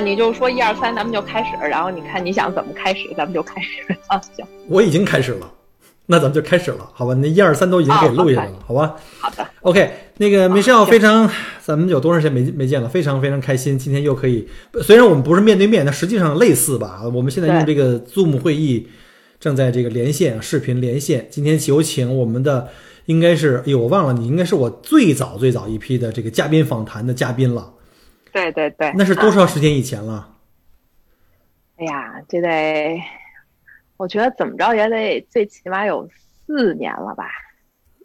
[0.00, 4.44] 你就说一二三，咱们就开始，然后你看你想怎么开始，咱们就开始 啊，行。
[4.68, 5.50] 我已经开始了，
[6.06, 7.14] 那咱们就开始了，好吧？
[7.14, 8.96] 那一二三都已经给录下来了，好吧？
[9.18, 9.46] 好的。
[9.62, 11.30] OK，那个梅少行非常，
[11.62, 12.88] 咱们有多长时间没没见了？
[12.88, 14.48] 非常非常开心，今天又可以，
[14.82, 17.02] 虽然我们不是面对面，但实际上类似吧。
[17.14, 18.88] 我们现在用这个 Zoom 会议，
[19.38, 21.26] 正在这个连线视频连线。
[21.30, 22.68] 今天有请我们的，
[23.06, 27.72] 应该是，哎呦，我忘了，你应该是我最早最早一批的这个嘉宾访谈的嘉宾了。
[28.32, 29.30] 对对对，那是多啊？
[29.30, 30.28] 少时间以前了？
[31.76, 33.00] 哎呀，这得，
[33.96, 36.08] 我觉得怎么着也得最起码有
[36.46, 37.26] 四年了吧？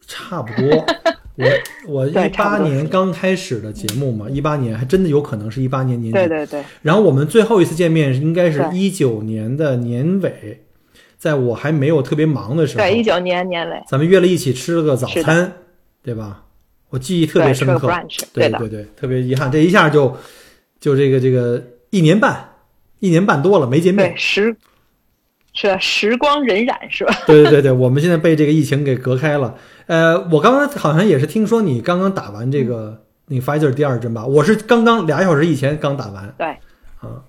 [0.08, 0.86] 差不多。
[1.38, 1.46] 我
[1.88, 6.18] 我一八年刚开始的节目嘛，一八年还真的有可能是一八年年底。
[6.18, 10.64] 对对对，然后我们最后一次见面应该是对一九年的年尾，
[11.18, 15.52] 在我还没有特别忙的时候，对一九年年尾，咱们约了一起吃了个早餐，
[16.02, 16.45] 对吧？
[16.96, 17.92] 我记忆特别深刻。
[18.32, 20.16] 对对对，特别遗憾，这一下就
[20.80, 22.54] 就这个这个一年半，
[23.00, 24.18] 一年半多了没见面对。
[24.18, 24.56] 时
[25.54, 27.14] 是时光荏苒是吧？
[27.28, 29.58] 对对对对，我们现在被这个疫情给隔开了。
[29.88, 34.26] 呃，我刚刚好像也是听说你刚刚打完这个那个 Pfizer 第二针吧？
[34.26, 36.34] 我是刚刚俩小时以前刚打完。
[36.38, 36.48] 对，
[37.02, 37.22] 啊，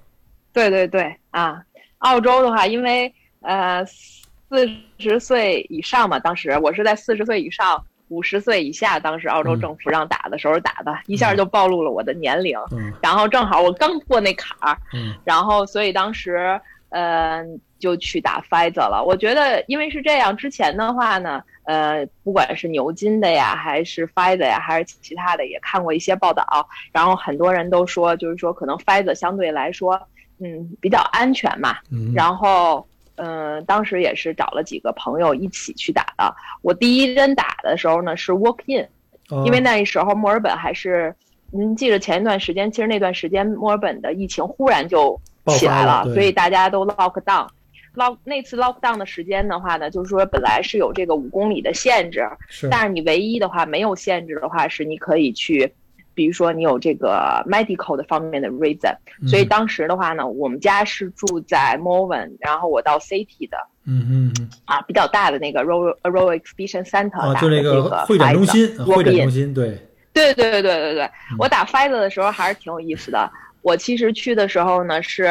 [0.52, 1.60] 对对对啊，
[1.98, 7.84] 澳洲的话，因为呃四十岁以上嘛，当时我是在四十岁以上。
[8.08, 12.58] 五十岁以下，当时澳洲嗯政府让打的时候打的，一下就暴露了我的年龄。
[12.72, 17.44] 嗯然后正好我刚过那坎儿，嗯然后所以当时呃
[17.78, 19.04] 就去打 Pfizer 了。
[19.04, 26.44] 我觉得因为是这样，之前的话呢，呃，不管是牛津的呀，还是 Pfizer 呀，还是其他的，也看过一些报道，
[26.92, 30.00] 然后很多人都说，就是说可能 Pfizer 相对来说，
[30.38, 31.76] 嗯，比较安全嘛。
[31.90, 36.34] 嗯，然后，嗯、当时也是找了几个朋友一起去打的。
[36.62, 38.86] 我第一针打的时候呢是 walk in，
[39.30, 41.14] 哦因为那时候墨尔本还是，
[41.50, 47.48] 您记着前一段时间，其实那段时间墨尔本的疫情忽然就起来了所以大家都 lock down。
[47.94, 55.72] lock 那次 lock down 的时间的话呢，就是说本来是有这个五公里的限制，是但是你唯一的话没有限制的话是你可以去，
[56.16, 59.28] 比如说你有这个 medical 的方面的 reason，、嗯。
[59.28, 64.48] 所以当时的话呢，我们家是住在 Morven，然后我到 City 的嗯嗯嗯。
[64.64, 69.78] 啊比较大的那个 Royal Royal Exhibition Center 啊，打就那个会展中心，会展中心，对，
[70.12, 71.36] 对对对对对对，嗯。
[71.38, 73.30] 我打 Pfizer 的时候还是挺有意思的。
[73.62, 75.24] 我其实去的时候呢是，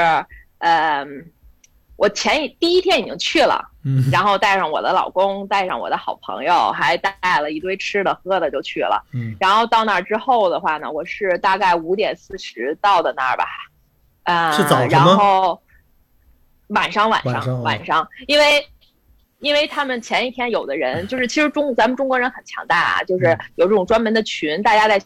[0.59, 1.05] 呃，
[1.97, 4.03] 我前一第一天已经去了，嗯。
[4.11, 9.03] 然后带上我的老公，带上我的好朋友，还带了一堆吃的喝的就去了。
[9.13, 9.35] 嗯。
[9.39, 13.45] 然后到那儿之后的话呢，我是大概五点四十到的那儿吧，
[14.23, 15.61] 呃，是早晨然后
[16.67, 18.07] 晚上晚上晚上。
[18.27, 18.67] 因为
[19.39, 23.39] 因为他们前一天有的人就是，其实中咱们中国人很强大啊，就是嗯。
[23.55, 24.99] 有这种专门的群，大家在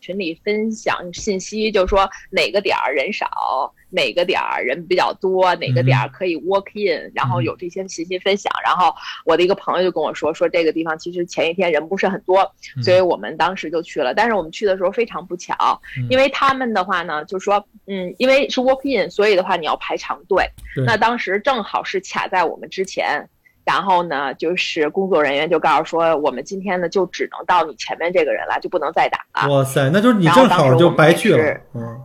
[0.00, 8.52] 群里分享信息，就是说哪个点儿人少，哪个点儿人比较多，哪个点儿可以 walk in，、然后有这些信息分享。
[8.64, 8.94] 然后
[9.24, 12.40] 我的一个朋友就跟我说，说这个地方其实前一天人不是很多，
[12.76, 14.14] 嗯所以我们当时就去了。
[14.14, 20.44] 但是我们去的时候非常不巧，嗯因为他们的话呢，就说，嗯，因为是 walk in，所以的话你要排长队。
[20.84, 23.28] 那当时正好是卡在我们之前。
[23.66, 29.52] 然后呢，就是工作人员就告诉说，我们今天呢就只能到你前面这个人了，就不能再打了。
[29.52, 32.00] 哇塞，那就是你正好就白去了，嗯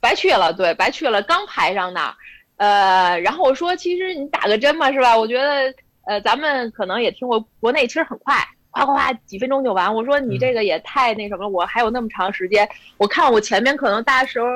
[0.00, 2.14] 白去了，对，白去了，刚排上那儿，
[2.56, 5.18] 呃，然后我说，其实你打个针嘛，是吧？
[5.18, 5.74] 我觉得，
[6.06, 8.34] 呃，咱们可能也听过，国内其实很快，
[8.70, 9.94] 夸夸夸几分钟就完。
[9.94, 12.66] 我说你这个也太那什么了，我还有那么长时间，
[12.96, 14.46] 我看我前面可能大时候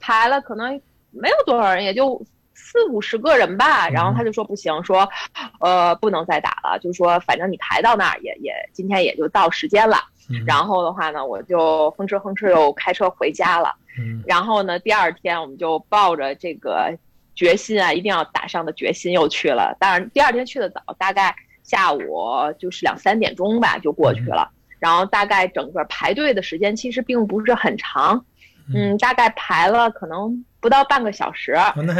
[0.00, 0.80] 排了，可能
[1.12, 2.20] 没有多少人，也就。
[2.54, 5.08] 四五十个人吧，然后他就说不行，说，
[5.60, 9.96] 呃，不能再打了，就说反正你排到那儿也也今天也就到时间了。
[10.30, 13.74] 嗯，然后的话呢，我就哼哧哼哧又开车回家了。
[13.98, 16.96] 嗯然后呢，第二天我们就抱着这个
[17.34, 19.76] 决心啊，一定要打上的决心又去了。
[19.78, 22.26] 当然，第二天去的早，大概下午
[22.58, 24.50] 就是两三点钟吧就过去了。
[24.78, 28.24] 然后大概整个排队的时间其实并不是很长，
[28.72, 31.52] 嗯，大概排了可能不到半个小时。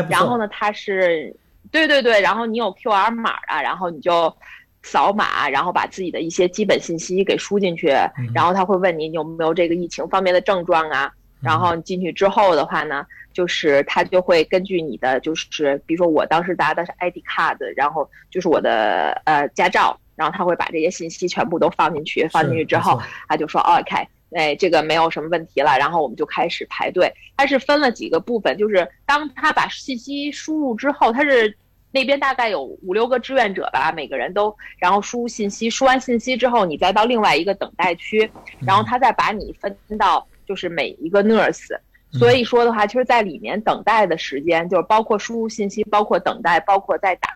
[0.09, 1.35] 然后呢，它是，
[1.71, 4.35] 对对对，然后你有 QR 码啊，然后你就
[4.83, 7.89] 扫码，然后把自己的一些基本信息给输进去，
[8.19, 27.13] 嗯然后他会问你你有没有这个疫情方面的症状啊，然后进去之后的话呢，就是他就会根据你的，就是比如说我当时拿的是 ID card，然后就是我的呃驾照，然后他会把这些信息全部都放进去，放进去之后，他就说 OK，哎，这个没有什么问题了，然后我们就开始排队。
[27.37, 31.57] 它是分了几个部分，就是当他把信息输入之后，他是。
[31.97, 38.29] 那边大概有五六个志愿者吧，每个人都然后输入信息，输完信息之后，你再到另外一个等待区，
[38.67, 41.69] 然后他再把你分到就是每一个 nurse。
[42.11, 47.29] 所以说的话，其实，在里面等待的时间，就是包括输入信息，包括等待，包括再打，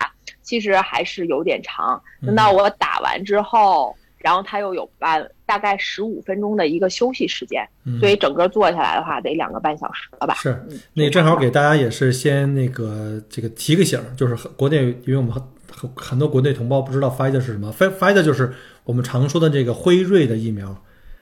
[0.42, 2.02] 其实还是有点长。
[2.26, 3.96] 等到我打完之后。
[4.19, 7.67] 然后他又有半大概十五分钟的一个休息时间，
[8.00, 10.35] 所以整个坐下来的话得两个半小时了吧？
[10.35, 10.61] 是，
[10.93, 15.43] 那正好给大家也是先那个这个提个醒，就是国内，因为我们很
[15.73, 18.53] 很很多国内同胞不知道 Fider 是什么，Fider 就是
[18.85, 20.76] 我们常说的这个辉瑞的疫苗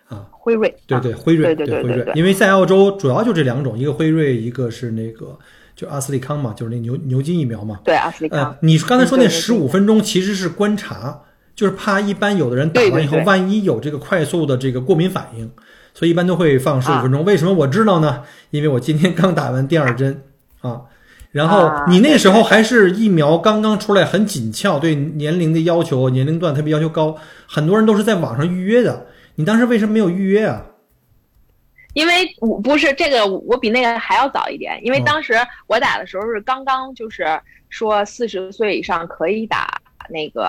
[0.09, 5.39] 啊，辉瑞，对对，辉瑞，对对对对，因为在澳洲主要就这两种，一个辉瑞，一个是那个
[5.75, 8.41] 就阿斯利康嘛，就是那牛牛津疫苗嘛，对阿斯利康。
[8.41, 11.23] 呃，你刚才说那十五分钟其实是观察。
[11.57, 15.51] 就是怕一般有的人打完以后，万一有这个快速的这个过敏反应，
[15.95, 17.25] 所以一般都会放十五分钟。
[17.25, 18.23] 为什么我知道呢？
[18.51, 20.23] 因为我今天刚打完第二针
[20.61, 20.83] 啊。
[21.33, 27.17] 然后你那时候还是疫苗刚刚出来，很紧俏，对年龄的要求、年龄段特别要求高，
[27.47, 29.07] 很多人都是在网上预约的。
[29.35, 30.65] 你当时为什么没有预约啊？
[31.95, 34.79] 因为我不是这个，我比那个还要早一点。
[34.83, 35.35] 因为当时
[35.67, 37.27] 我打的时候是刚刚就是
[37.71, 39.81] 说四十岁以上可以打。
[40.09, 40.47] 那个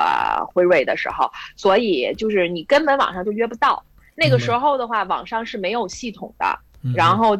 [0.53, 3.83] 辉瑞的时候，所以就是你根本网上就约不到。
[4.15, 6.59] 那个时候的话，网上是没有系统的。
[6.95, 7.37] 然后，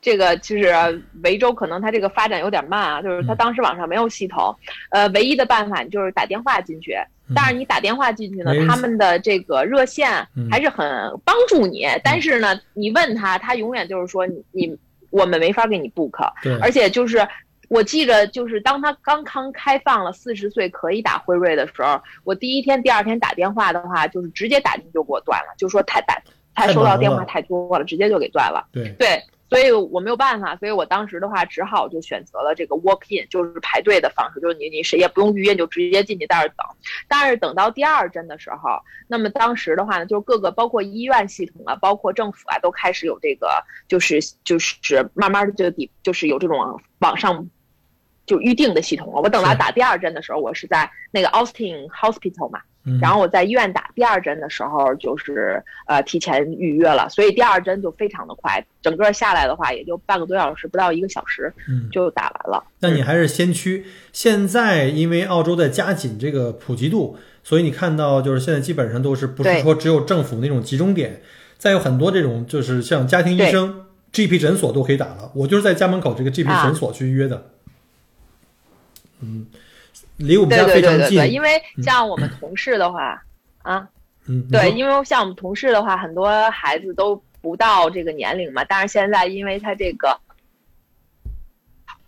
[0.00, 4.56] 这个就是维州可能它这个发展有点慢啊，就是它当时网上没有系统。
[4.90, 6.96] 呃，唯一的办法就是打电话进去。
[7.34, 10.86] 但是你打电话进去呢，他们的这个热线还是很
[11.24, 11.86] 帮助你。
[12.02, 14.78] 但是呢，你问他，他永远就是说你
[15.10, 16.18] 我们没法给你 book。
[16.62, 17.26] 而且就是。
[17.68, 26.16] 我记着，就是当他刚刚开放了四十岁可以打辉瑞的时候，我第一天、第二天打电话的话，就是直接打进就给我断了，就说太打，
[26.54, 28.68] 他收到电话太多了，直接就给断了。
[28.72, 29.20] 对对，
[29.50, 36.66] 所以我没有办法，所以我当时的话只好就选择了这个 walk in，就是排队的方式，就是你你谁也不用预约，就直接进去在那等。
[37.08, 43.48] 但是等到第二针的时候，那么当时的话呢，就是各个包括医院系统啊，包括政府啊，都开始有这个，
[43.88, 47.48] 就是就是慢慢的就底就是有这种网上。
[48.26, 49.20] 就预定的系统了。
[49.20, 52.60] 我等到打第二针的时候，我是在那个 Austin Hospital 嘛，
[53.00, 61.52] 然后我在医院打第二针的时候，就是呃提前预约了，所以第二针就非常的快，整个下来的话也就半个多小时，不到一个小时，
[61.90, 62.64] 就打完了。
[62.80, 63.86] 那你还是先驱。
[64.12, 71.22] 现在因为澳洲在加紧这个普及度，所以你看到就是现在基本上都是不是说只有政府那种集中点，
[71.58, 75.30] 再有很多这种就是像家庭医生、GP 诊所都可以打了。
[75.34, 77.50] 我就是在家门口这个 GP 诊所去预约的。
[79.26, 79.44] 嗯，
[80.18, 81.00] 离我们家非常近。
[81.00, 83.20] 对对对对，因为像我们同事的话，
[83.62, 83.88] 啊，
[84.28, 88.64] 嗯，对，因为像我们同事的话，很多孩子都不到这个年龄嘛。
[88.64, 90.16] 但是现在，因为他这个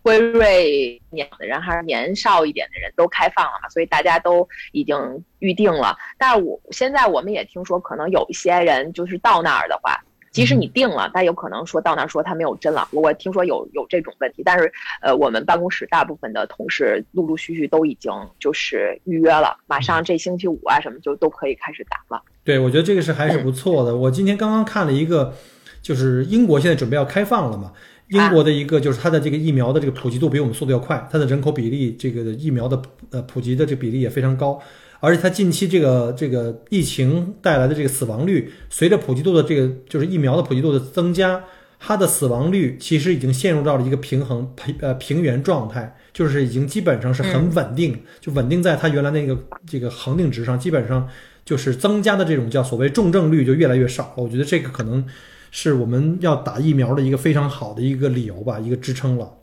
[0.02, 5.98] 辉瑞年的人还是年少一点的人都开放了嘛，所以大家都已经预定了。
[6.16, 10.00] 但是我现在我们也听说，可能有一些人就是到那儿的话。
[10.38, 12.86] 即使你定了，但有可能说到那儿说他没有针了。
[12.92, 22.22] 我听说有有这种问题，但是呃，我们办公室大部分的同事陆陆续续都已经就是预约了，马上这星期五啊什么就都可以开始打了。
[22.44, 23.96] 对，我觉得这个是还是不错的。
[23.96, 25.34] 我今天刚刚看了一个，
[25.82, 27.72] 就是英国现在准备要开放了嘛，
[28.10, 32.80] 英国的一个就是它的这个疫苗的这个普及度比我们速度要快，它的人口比例这个疫苗的
[33.10, 34.62] 呃普及的这比例也非常高。
[35.00, 41.44] 而且它近期这个这个疫情带来的这个死亡率，随着普及度的这个就是疫苗的普及度的增加，
[41.78, 51.08] 它的死亡率其实已经陷入到了一个平衡平呃平原状态，就是已经基本上是很稳定，就稳定在它原来那个这个恒定值上，基本上
[51.44, 54.22] 就是增加的这种叫所谓重症率就越来越少了。
[54.24, 55.06] 我觉得这个可能
[55.50, 59.37] 是我们要打疫苗的一个非常好的一个理由吧，一个支撑了。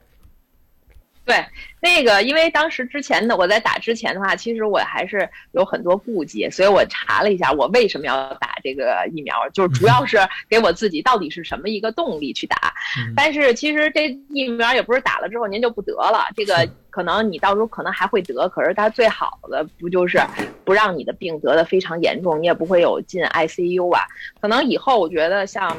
[1.26, 1.44] 对，
[1.82, 12.72] 那个，因为当时之前的我在打之前的话，其实我还是有很多顾忌，所以我查了一下，我为什么要打这个疫苗，就是主要是给我自己到底是什么一个动力去打。
[13.16, 20.20] 但是其实这疫苗也不是打了之后您就不得了，这个可能你到时候可能还会得，可是它最好的不就是
[20.64, 24.04] 不让你的病得的非常严重，你也不会有进 ICU 啊。
[24.40, 25.76] 可能以后我觉得像。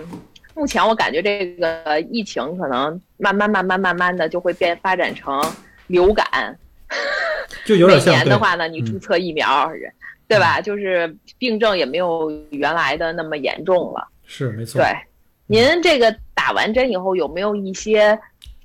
[0.58, 5.40] 目前我感觉这个疫情可能慢慢慢慢慢慢的就会变发展成
[5.88, 6.58] 流感，
[7.64, 8.14] 就有点像。
[8.14, 9.70] 每年的话呢，你注册疫苗，
[10.26, 10.60] 对吧？
[10.60, 14.08] 就是病症也没有原来的那么严重了。
[14.24, 14.80] 是没错。
[14.80, 14.88] 对，
[15.46, 18.16] 您这个打打完针以后有没有一些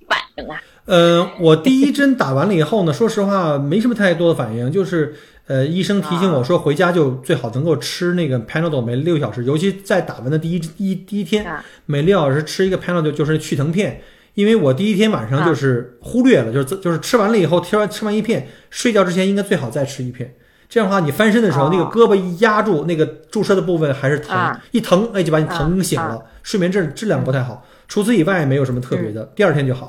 [0.07, 0.61] 反应啊？
[0.85, 5.15] 呃，我第一针打完了以后呢，说实话没什么太多的反应，就是
[5.47, 11.43] 呃，医生提醒我说回家就最好能够吃那个 Panadol 每六小时，尤其在打完的第一第一第一天，
[11.87, 13.99] 每六小时吃一个 Panadol 就是去疼片。
[14.33, 20.35] 因为我第一天晚上就是忽略了，就是就是吃完了以后，吃完吃完一片，睡觉之前应该最好再吃一片。
[20.69, 27.65] 这样的话，你翻身的时候，那个胳膊一压住那个注射的部分还是疼，一疼哎就把你疼醒了，睡眠质质量不太好。
[27.87, 29.87] 除此以外没有什么特别的，第二天就好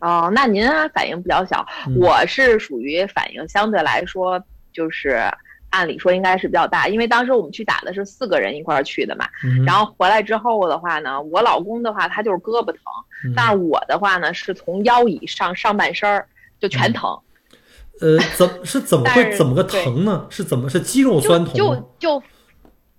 [0.00, 0.08] 了。
[0.08, 1.64] 哦，那您反应比较小，
[1.96, 5.22] 我是属于反应相对来说就是。
[5.72, 9.26] 按理说应该是比较大，因为当时我们去打的是四个人一块儿去的嘛。
[9.66, 12.82] 然后回来之后的话呢，我老公的话他就是胳膊疼，
[13.34, 16.28] 但是我的话呢是从腰以上上半身儿
[16.60, 17.18] 就全疼。
[18.00, 20.26] 呃，怎是怎么会怎么个疼呢？
[20.30, 21.54] 是怎么是肌肉酸痛？
[21.54, 22.22] 就就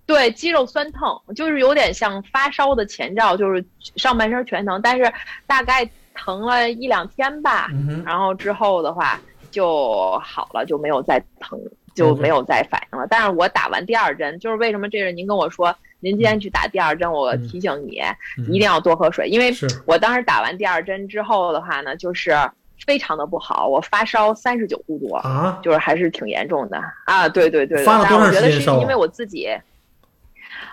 [0.04, 3.64] 对肌肉酸痛，就是有点像发烧的前兆，就是
[3.96, 5.12] 上半身全疼，但是
[5.46, 7.70] 大概疼了一两天吧，
[8.04, 11.58] 然后之后的话就好了，就没有再疼。
[11.94, 13.06] 就没有再反应了。
[13.08, 18.02] 但是我打完第二针，就是为什么这是您跟我说，您今天去打第二针，我提醒你
[18.48, 19.52] 一定要多喝水，因为
[19.86, 22.36] 我当时打完第二针之后的话呢，就是
[22.84, 27.28] 非常的不好，我发烧三十九度多啊，就是还是挺严重的啊。
[27.28, 28.80] 对对对，发了多长时间烧？
[28.80, 29.48] 因为我自己，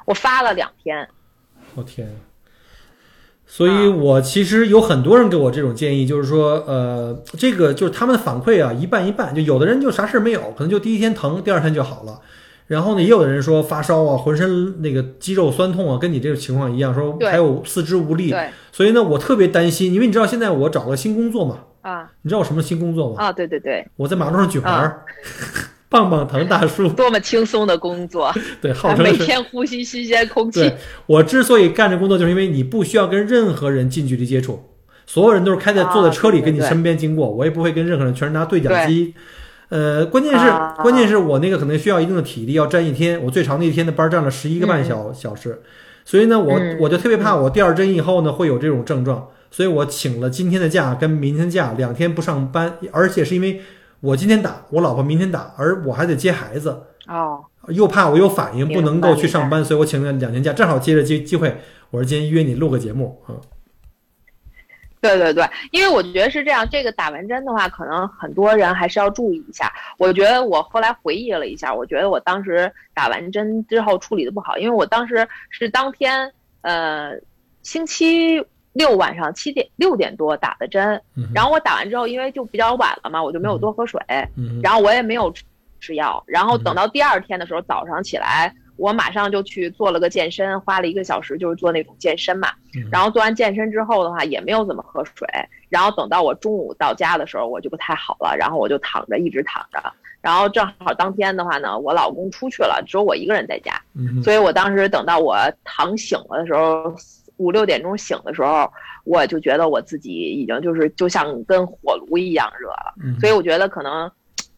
[0.06, 1.08] 我发了两天。
[1.75, 2.10] 我天。
[3.53, 9.36] 所以，我其实有很多人给我这种建议，就是说，呃，这个就是他们的反馈啊，一半一半。
[9.36, 12.22] 就有的人就啥事儿没有，可能就第一天疼，第二天就好了。
[12.67, 18.34] 然后呢，也有的人说发烧啊，浑身那个肌肉酸痛啊，跟你这个情况一样，说还有四肢无力。
[18.72, 21.58] 所以呢，我特别担心，因为你知道现在我找了新工作嘛。
[21.81, 22.10] 啊。
[22.22, 23.22] 你知道我什么新工作吗？
[23.22, 23.86] 啊，对对对。
[23.98, 25.03] 我在马路上举牌儿。
[25.92, 28.34] 棒棒糖大叔，多么轻松的工作！
[28.62, 30.72] 对，号称每天呼吸新鲜空气。
[31.06, 34.64] 我之所以干这工作，就是因为你不需要跟任何人近距离接触，
[35.06, 39.14] 所有人都是开在坐在车里跟你身边经过，我也不会跟任何人，全是拿对讲机。
[39.68, 40.50] 呃，关键是
[40.82, 45.62] 关键是我那个可能需要一定的体力，要站一天，我最长的一天的班站了十一个半小小时，
[46.06, 53.60] 所以呢，我我就特别怕我第二针以后呢会有这种症状，所以我请了今天的假跟明天假，两天不上班，而且是因为。
[54.01, 61.55] 我今天打，我老婆明天打，而我还得接孩子哦，又怕我有反应不能够去上班，所以我请了两天假，正好接着机机会，
[61.91, 63.38] 我说今天约你录个节目啊。
[65.00, 69.72] 对对对，因为我觉得是这样，这个打完针的话，可能很多人还是要注意一下。
[70.00, 76.31] 我觉得我后来回忆了一下，我觉得我当时打完针之后处理的不好，因为我当时是当天
[76.62, 77.12] 呃
[77.62, 78.43] 星期。
[78.74, 81.01] 六晚上七点六点多打的针，
[81.34, 84.00] 然后我打完之后，因为就比较晚了嘛，我就没有多喝水，
[84.63, 85.34] 然后我也没有
[85.80, 92.50] 吃药，然后等到第二天的时候早上起来，我马上就去做了个健身，花了一个小时就是做那种健身嘛，
[92.90, 95.28] 然后做完健身之后的话也没有怎么喝水，
[95.68, 99.84] 然后等到我中午到家的时候我就不太好了，然后我就躺着一直躺着，
[100.22, 103.74] 然后正好当天的话呢，我老公出去了，只有我一个人在家，
[104.24, 106.96] 所以我当时等到我躺醒了的时候。
[107.42, 108.72] 五六点钟醒的时候，
[109.04, 114.10] 我就觉得我自己已经就是就像跟火炉一样热了，所以我觉得可能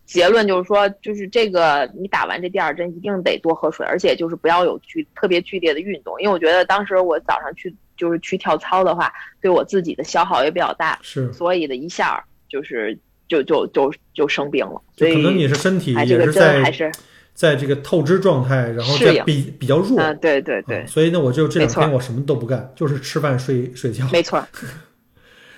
[0.06, 9.12] 结论就是说，就是这个你打完这第二针一定得多喝水，而且就是不要有剧特别剧烈的运动，因为我觉得当时我早上去就是去跳操的话，
[9.42, 12.98] 对我自己的消耗也比较大，是，所以的一下就是
[13.30, 16.92] 就就就就生病了，所以可能你是身体也是在还是。
[17.34, 24.46] 在这个透支状态，然后再比比较弱，嗯，对对对，所以呢，我就这两天我什么都不干，就是吃饭睡睡觉，没错。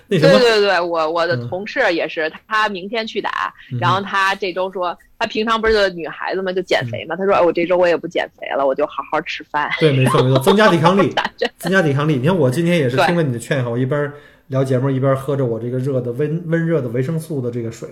[0.08, 9.68] 那什么，对对对，我我的同事也是，他明天去打，然后他这周说，他平常不是女孩子嘛，就减肥嘛，他说，哎，我这周我也不减肥了，我就好好吃饭。
[9.80, 11.12] 对，没错没错，增加抵抗力，
[11.58, 12.14] 增加抵抗力。
[12.14, 14.12] 你看我今天也是听了你的劝哈，我一边
[14.46, 17.88] 聊节目一边喝着我这个热的温温热的维生素的这个水。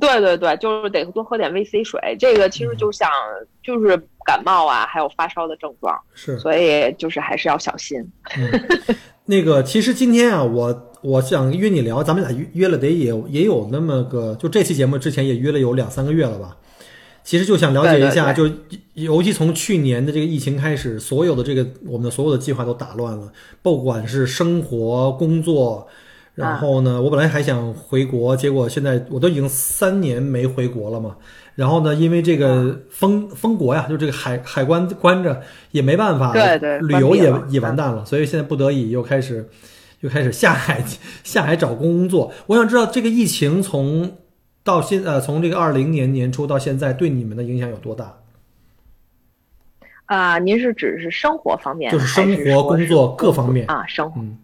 [0.00, 3.08] 对对对，就是得多喝点 VC 水，这个其实就像
[3.62, 3.96] 就是
[4.26, 8.04] 感冒啊，还有发烧的症状，是，所以就是还是要小心。
[9.26, 16.56] 那个，其实今天啊，我我想约你聊，咱们俩约约了得也也有那么个，就这期节目之前也约了有两三个月了吧。
[17.22, 18.50] 其实就想了解一下，就
[18.94, 23.32] 尤其从去年的这个疫情开始，所有的这个我们的所有的计划都打乱了，
[23.62, 25.86] 不管是生活、工作。
[26.34, 31.16] 然后呢，我本来还想回国，结果现在我都已经三年没回国了嘛。
[31.54, 38.04] 然后呢，因为这个封封国呀，就这个海海关关着，也没办法，对对，旅游也也完蛋了。
[38.04, 39.48] 所以现在不得已又开始
[40.00, 40.82] 又开始下海
[41.22, 42.32] 下海找工作。
[42.46, 44.16] 我想知道这个疫情从
[44.64, 48.16] 到现呃从这个二零年年初到现在，对你们的影响有多大？
[50.06, 53.86] 啊，您是指是生活方面，就是生活、工作各方面啊？
[53.86, 54.36] 生活，嗯，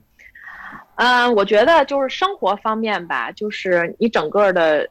[1.03, 4.87] 嗯，我觉得就是生活方面吧，就是你整个的，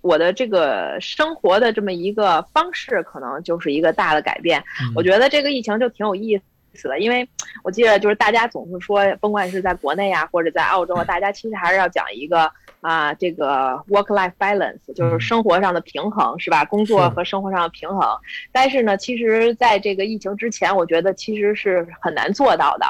[0.00, 4.62] 我的这个生活的这么一个方式，可能就是一个大的改变。
[4.94, 6.40] 我觉得这个疫情就挺有意
[6.74, 7.28] 思的，因为
[7.64, 12.50] 我记得就是大家总是说，甭管是在国内啊，或者在澳洲啊，大家其实还是要讲一个。
[12.80, 16.64] 啊，这个 work-life balance 就是生活上的平衡，是吧？
[16.64, 18.16] 工作和生活上的平衡。
[18.52, 22.86] 但是呢，其实在这个疫情之前，我觉得其实是很难做到的。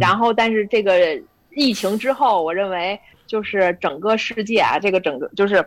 [0.00, 0.92] 然后，但是这个
[1.50, 5.64] 疫情之后，我认为就是整个世界啊，这个整个就是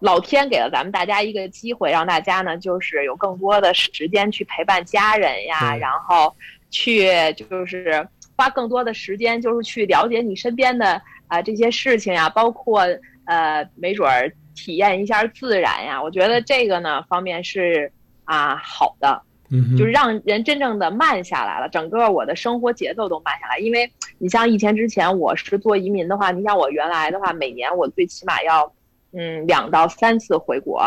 [0.00, 6.34] 老天给了咱们大家一个机会，让大家呢就是有更多的时间去陪伴家人呀，然后
[6.70, 8.06] 去就是
[8.36, 11.00] 花更多的时间，就是去了解你身边的。
[11.28, 12.80] 啊，这些事情呀，包括
[13.26, 17.92] 呃，没准儿体验一下自然呀，我觉得这个呢方面是
[18.24, 19.20] 啊好的，
[19.50, 23.58] 嗯，就是让人真正的慢下来了，整个我的生活节奏都慢下来。
[23.58, 28.72] 因为你像疫情之前我是做移民的话，你像我原来的话，每年我最起码要
[29.12, 30.82] 嗯两到三次回国，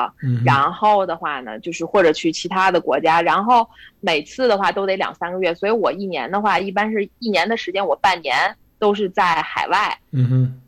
[0.46, 3.68] 然后的话呢，就是或者去其他的国家，然后
[4.00, 8.56] 每次的话都得两三个月，所以我一年的话，一般是一年的时间，我半年。
[8.82, 10.62] 都是在海外，嗯哼，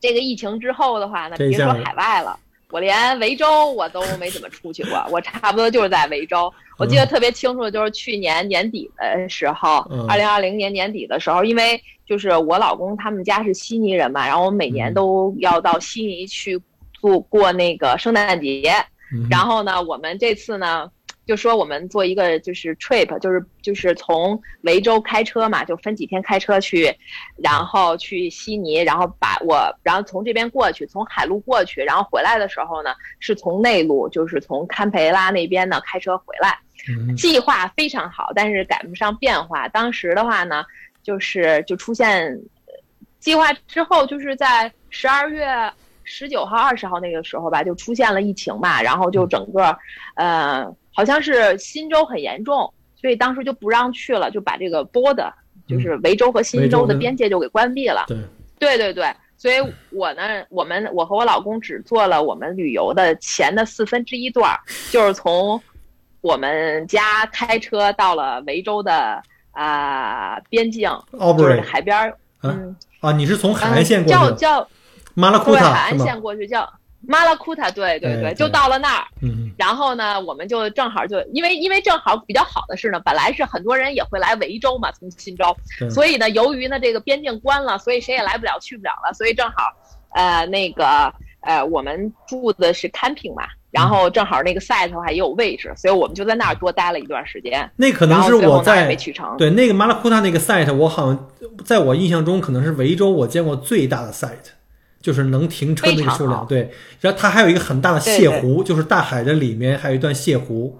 [0.00, 2.38] 这个疫情之后的话呢，别说海外了，
[2.70, 6.52] 我连维州我都没怎么出去过，我差不多就是在维州。
[6.78, 16.58] 我记得特别清楚，就是去年年底的时候，二零二零年年底的时候，因为就是我老公他们家是悉尼人嘛，然后我每年都要到悉尼去
[17.00, 18.72] 过过那个圣诞节，
[19.30, 20.90] 然后呢，我们这次呢。
[21.26, 26.92] 就说我们做一个就是 trip，就是就是从维州开车嘛，就分几天开车去，
[27.36, 36.58] 然后去悉尼，然后把我，然后从这边过去，从海路过去，然后回来的时候呢，是从内陆，就是从堪培拉那边呢开车回来。
[37.16, 39.68] 计划非常好，但是赶不上变化。
[39.68, 40.64] 当时的话呢，
[41.02, 42.40] 就是就出现
[43.20, 49.78] 计划之后，就是在十二月十九号、二十号那个时候吧，就出现了疫情嘛，然后就整个，
[50.16, 50.74] 呃。
[50.92, 55.32] 好像是新州很严重，所以当时就不让去了，就把这个 border，
[55.66, 58.04] 就是维州和新州的边界就给关闭了。
[58.08, 58.18] 对，
[58.58, 59.54] 对对对，所以
[59.90, 64.54] 我呢，我们我和我老公只做了我们旅游的前的四分之一段，
[64.90, 65.60] 就是从
[66.20, 69.22] 我们家开车到了维州的
[69.52, 72.18] 啊边境，就是海边儿。
[72.42, 74.18] 嗯啊，你是从海岸线过去？
[74.18, 74.68] 叫叫
[75.14, 76.70] 马拉库塔海岸线过去叫。
[77.06, 79.04] 马拉库塔，对对对，就到了那儿。
[79.22, 85.56] 嗯，然后呢，我们就正好就因为因为正好比较好的是呢，本来是很多人也会来维州嘛，从新州，
[85.90, 89.56] 所以呢，由于呢这个边境关了，所以谁也来不了去不了了，所以正好，
[90.14, 97.68] 呃，那个呃，我们住的是 camping 嘛，然后正好那个 site 的话也有位置，所以我们就在那儿多待了一段时间。
[97.76, 99.36] 那可能是我在没去成。
[99.38, 101.28] 对，那个马拉库塔那个 site，我好像
[101.64, 104.59] 在我印象中可能是维州我见过最大的 site。
[105.00, 106.70] 就是能停车那个数量，对。
[107.00, 110.78] 然后它还有一个很大的泻湖，就是大海的里面还有一段泻湖，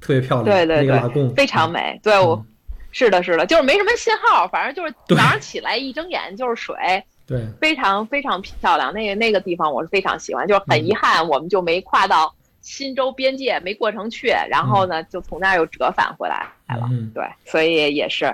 [0.00, 0.44] 特别漂亮。
[0.44, 1.98] 对对对，非常美。
[2.00, 2.46] 对，我
[2.92, 6.76] 是的，是的，就是没什么信号，反正就是早上起来一睁眼就是水。
[7.26, 8.92] 对，非常非常漂亮。
[8.92, 16.88] 那个那个地方我是非常喜欢，就是很遗憾我们就没跨到新州边界，没过成去，然后呢就从那儿又折返回来来了。
[17.12, 18.32] 对，所以也是，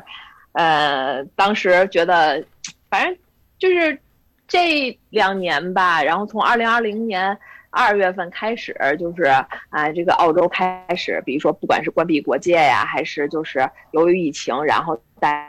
[0.52, 2.44] 呃，当时觉得，
[2.90, 3.16] 反正
[3.58, 3.98] 就是。
[4.48, 7.36] 这两年吧，然后从二零二零年
[7.70, 9.24] 二月份开始，就是
[9.70, 15.48] 啊，这个澳洲开始，比如说不管是关闭国界呀，还是就是由于疫情，然后大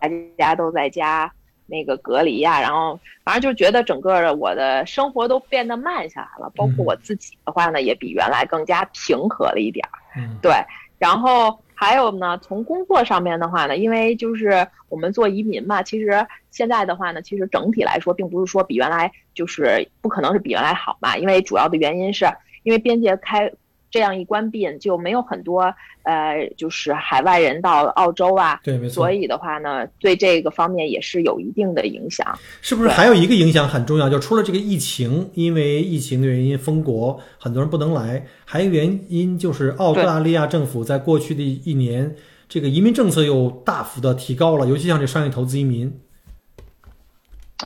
[0.00, 1.30] 大家都在家
[1.66, 9.98] 那个隔离呀，然后反正就觉得整个我的生活都变得慢下来了，包括我自己的话呢，也比原来更加平和了一点儿。
[10.16, 10.52] 嗯，对，
[10.98, 11.58] 然后。
[11.76, 22.26] 还有呢，从工作上面的话呢，因为就是我们做移民嘛，其实现在的话呢，其实整体来说，并不是说比原来就是不可能是比原来好嘛，因为主要的原因是
[22.64, 23.52] 因为边界开。
[23.96, 28.60] 这样一关闭，就没有很多呃，就是海外人到澳洲啊。
[28.62, 28.94] 对，没错。
[28.96, 32.38] 所以的话呢，对这个方面也是有一定的影响。
[32.60, 34.10] 是不是还有一个影响很重要？
[34.10, 38.26] 就除了这个疫情，因为疫情的原因封国，很多人不能来。
[38.44, 42.14] 还有原因就是澳大利亚政府在过去的一年，
[42.50, 45.90] 这个移民政策又大幅的提高了，尤其像这商业投资移民。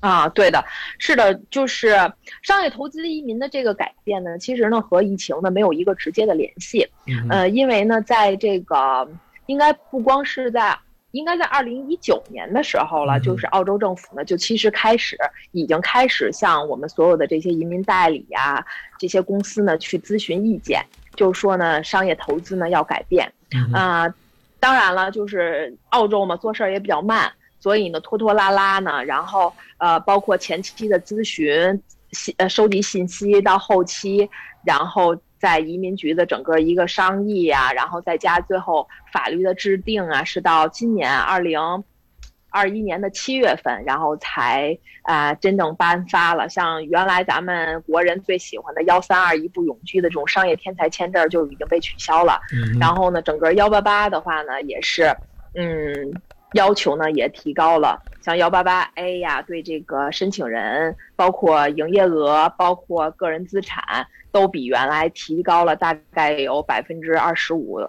[0.01, 0.65] 啊，对的，
[0.99, 1.97] 是的，就是
[2.43, 6.87] 商业投资移民的这个改变呢，其实呢和疫情呢没有一个直接的联系，
[7.29, 9.09] 呃，因为呢，在这个
[9.47, 10.79] 应该不光是在，
[11.11, 15.19] 应该在二零一九年的时候了，就是澳洲政府呢就其实开始
[15.51, 18.65] 已经开始向我们所有的这些移民代理呀
[18.97, 20.85] 这些公司呢去咨询意见，
[21.17, 23.31] 就是说呢商业投资呢要改变
[23.75, 24.15] 啊。
[24.61, 34.29] 当然了，就是澳洲嘛，做事儿也比较慢，所以呢拖拖拉拉呢，然后呃，包括前期的咨询、信呃收集信息到后期，
[34.65, 41.61] 然后在移民局的整个一个商议啊，然后再加最后法律的制定啊，是到今年二零
[42.51, 46.49] 二一年的七月份，然后才啊、真正颁发了。
[46.49, 52.41] 像原来咱们国人最喜欢的幺三二一步永居的这种商业天才签证就已经被取消了。
[52.53, 55.05] 嗯，然后呢，整个幺八八的话呢，也是，
[55.55, 56.13] 嗯，
[56.55, 58.01] 要求呢也提高了。
[58.23, 63.83] 像幺八八 A 呀，对这个申请人，包括营业额，包括个人资产，
[64.31, 67.81] 都比原来提高了大概有百分之二十五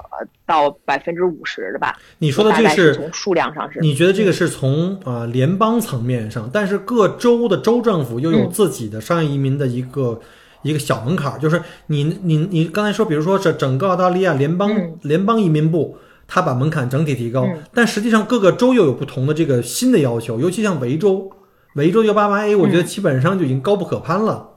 [0.45, 1.99] 到百分之五十的吧。
[2.19, 10.21] 你说的这是是从数量上是，你觉得这个是从呃联邦层面上，但是各州的州政府又有嗯自己的商业移民的一个、
[10.61, 15.97] 一个小门槛儿，就是你你你刚才说，比如说整整个澳大利亚联邦、嗯联邦移民部，
[16.33, 21.29] 它把门槛整体提高，嗯但实际上各个州又有不同的这个新的要求，尤其像维州，
[21.75, 24.47] 维州幺八八 A，我觉得嗯基本上就已经高不可攀了。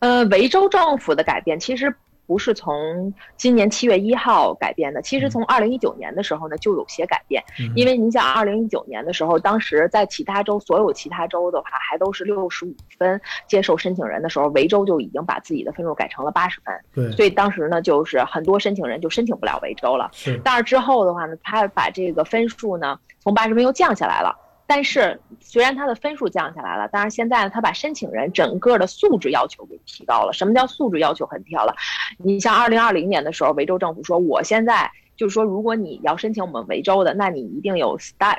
[0.00, 1.94] 呃，维州政府的改变其实
[2.32, 7.44] 不是从今年七月一号改变的，其实从二零一九年的时候呢就有些改变。
[7.60, 20.08] 嗯因为您像二零一九年的时候，当时在其他州，所有其他州的话还都是六十五分接受申请人的时候，维州就已经把自己的分数改成了八十分，对，所以当时呢就是很多申请人就申请不了维州了。
[20.14, 24.34] 是但是之后的话呢，他把这个分数呢从八十分又降下来了。
[24.74, 30.32] 但是虽然他的分数降下来了，但是现在呢，他把申请人整个的素质要求给提高了。
[30.32, 31.74] 什么叫素质要求很提高了？
[32.16, 38.38] 你像二零二零年的时候，维州政府说，我现在就是说，如果你要申请我们维州的，那你一定有 STEP。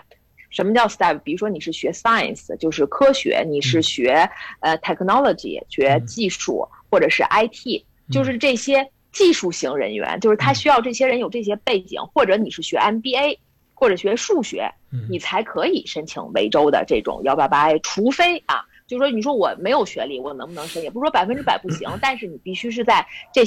[0.50, 1.20] 什么叫 STEP？
[1.20, 4.28] 比如说你是学 science，就是科学；你是学
[4.62, 13.38] 呃 technology，学技术，或者是 IT，就是这些技术型人员，就是他需要这些人有这些背景，或者你是学 MBA
[13.74, 20.82] 或者学数学，嗯你才可以申请维州的这种幺八八 A，除非啊，就是说你说我没有学历，我能不能申？
[20.84, 23.44] 也不是说百分之百不行， 但是你必须是在这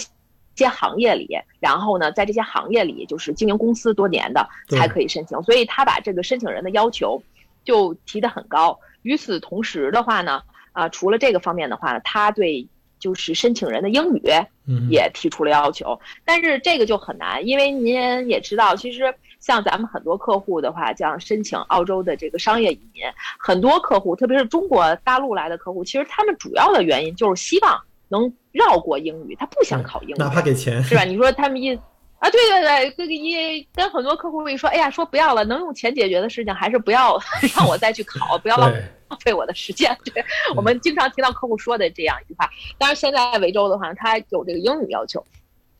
[0.55, 1.29] 些行业里，
[1.61, 5.43] 然后呢，在这些行业里就是经营公司多年的才可以申请。
[5.43, 7.23] 所以他把这个申请人的要求
[7.65, 8.79] 就提得很高。
[9.03, 12.67] 与此同时的话呢，啊、除了这个方面的话呢，他对
[12.99, 14.23] 就是申请人的英语
[14.67, 17.95] 嗯也提出了要求，但是这个就很难，因为您
[18.27, 19.15] 也知道，其实
[19.47, 23.05] 像咱们很多客户的话，像申请澳洲的这个商业移民，
[23.39, 31.05] 很多客户，特别是中国大陆来的客户，其实他们主要的原因就是希望能绕过英语，他不想考英语，哪怕给钱，是吧？
[31.05, 31.73] 你说他们一
[32.19, 37.17] 啊，对对对，这个一跟很多客户一说，哎呀，说不要了，能用钱解决的事情，还是不要
[37.57, 38.83] 让我再去考，不要浪对，
[39.21, 39.97] 费我的时间。
[40.13, 40.25] 对
[40.57, 42.51] 我们经常听到客户说的这样一句话。
[42.79, 45.25] 当然，现在维州的话，它有这个英语要求。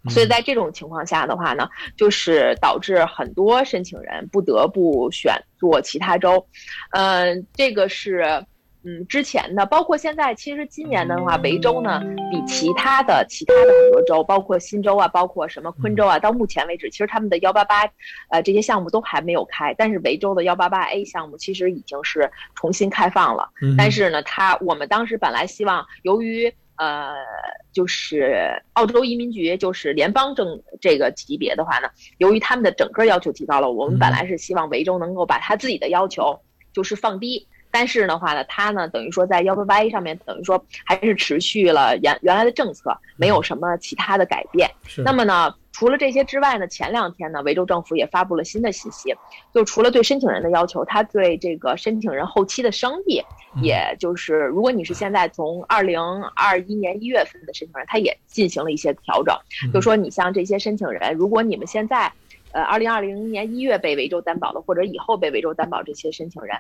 [0.07, 6.47] 嗯所以在这种情况下的话呢，就是导致很多申请人不得不选做其他州，
[6.91, 8.45] 嗯、这个是。
[8.89, 17.83] 嗯，之前的包括现在，其实今年的话，维州呢比其他的其他的很多州，包括新州啊，包括什么昆州啊，到目前为止，其实他们的幺八八，
[18.29, 19.75] 呃，这些项目都还没有开。
[19.77, 23.51] 但是维州的幺八八 A 项目其实已经是重新开放了。
[23.61, 27.15] 嗯但是呢，它我们当时本来希望，由于呃，
[27.73, 36.41] 就是澳洲移民局就是联邦政这个级别的话呢，由于他们的整个要求提高了，我们本来是希望维州能够把他自己的要求
[36.73, 37.49] 就是放低。
[37.79, 44.71] 但是的话呢，它呢等于说在幺八八一上面，等于说还是持续了原原来的政策，没有什么其他的改变。
[44.87, 49.15] 是那么呢，除了这些之外呢，前两天呢，维州政府也发布了新的信息，
[49.53, 53.23] 就除了对申请人的要求，他对这个申请人后期的生意，
[53.55, 56.01] 嗯也就是如果你是现在从二零
[56.35, 59.37] 二一年一月份的申请人，他也进行了一些调整，
[59.67, 62.11] 嗯就说你像这些申请人，如果你们现在。
[62.57, 66.57] 呃，二零二零年一月被维州担保的，或者以后被维州担保这些申请人，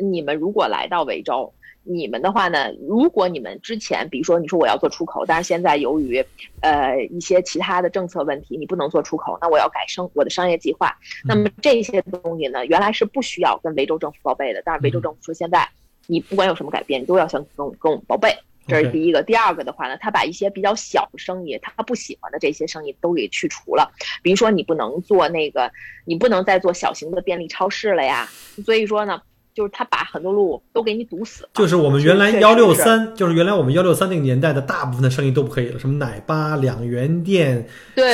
[0.00, 1.52] 你们如果来到维州，
[1.82, 6.24] 你们的话呢，如果你们之前，比如说你说我要做出口，但是现在由于
[6.60, 10.96] 呃一些其他的政策问题，你不能做出口，那我要改商我的商业计划。
[11.24, 15.68] 那么这些东西呢，原来是不需要跟维州政府报备的，但是维州政府说现在
[16.06, 18.32] 你不管有什么改变，你都要向跟我跟我们报备。
[18.66, 23.90] 这是第一个，第二个的话呢，他把一些比较小的生意，他不喜欢的这些生意都给去除了。
[24.22, 25.70] 比如说，你不能做那个，
[26.04, 28.28] 你不能再做小型的便利超市了呀。
[28.64, 29.20] 所以说呢，
[29.54, 31.50] 就是他把很多路都给你堵死了。
[31.54, 37.66] 就是我们原来幺六三，就是原来我们幺六三那个年代的大部分的生意都不可以了，什么奶吧、两元店、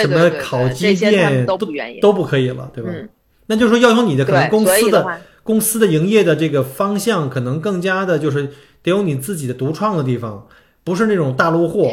[0.02, 2.00] 什么烤鸡店都不愿意。
[2.00, 2.90] 都不可以了，对吧？
[2.92, 3.08] 嗯，
[3.46, 8.50] 那就是说，要求你的可能，公司的的，公司的营业的这个方向，可能更加的就是
[8.82, 10.46] 得有你自己的独创的地方，
[10.84, 11.92] 不是那种大陆货。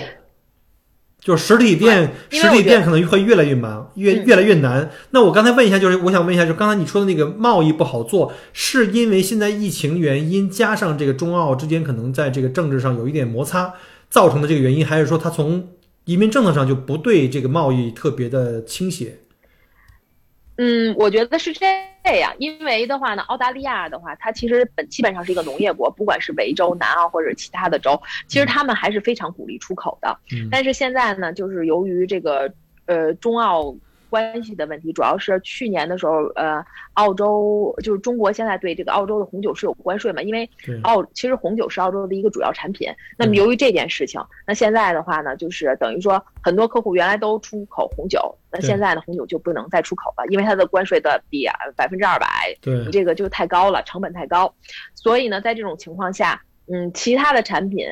[1.17, 4.91] 就是实体店，实体店可能会越来越忙，越越来越难。
[5.10, 13.74] 那我刚才问一下，就是我想问一下，就刚才你说的那个贸易不好做，是因为现在疫情原因，加上这个中澳之间可能在这个政治上有一点摩擦
[14.08, 15.67] 造成的这个原因，还是说它从
[16.04, 19.17] 移民政策上就不对这个贸易特别的倾斜？
[20.58, 21.65] 嗯，我觉得是这
[22.20, 30.18] 样，因为的话呢，澳大利亚的话，它其实本基本上是一个农业国，不管是维州、南澳或者其他的州，其实他们还是非常鼓励出口的。
[30.52, 32.54] 但是现在呢，就是由于这个
[32.86, 33.76] 呃中澳。
[34.15, 40.21] 关系的问题主要是去年的时候，呃，澳洲就是中国现在对这个澳洲的红酒是有关税嘛？
[40.21, 40.49] 因为
[40.84, 42.89] 澳其实红酒是澳洲的一个主要产品。
[43.17, 54.56] 那么由于这件事情，那现在的话呢，就是等于说很多客户原来都出口红酒，那现在呢红酒就不能再出口了，因为它的关税的比百分之二百，你这个就太高了，成本太高。
[54.93, 57.86] 所以呢，在这种情况下，嗯，其他的产品，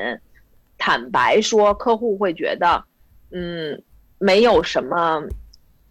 [0.78, 2.82] 坦白说，客户会觉得，
[3.30, 3.82] 嗯，
[4.18, 5.22] 没有什么。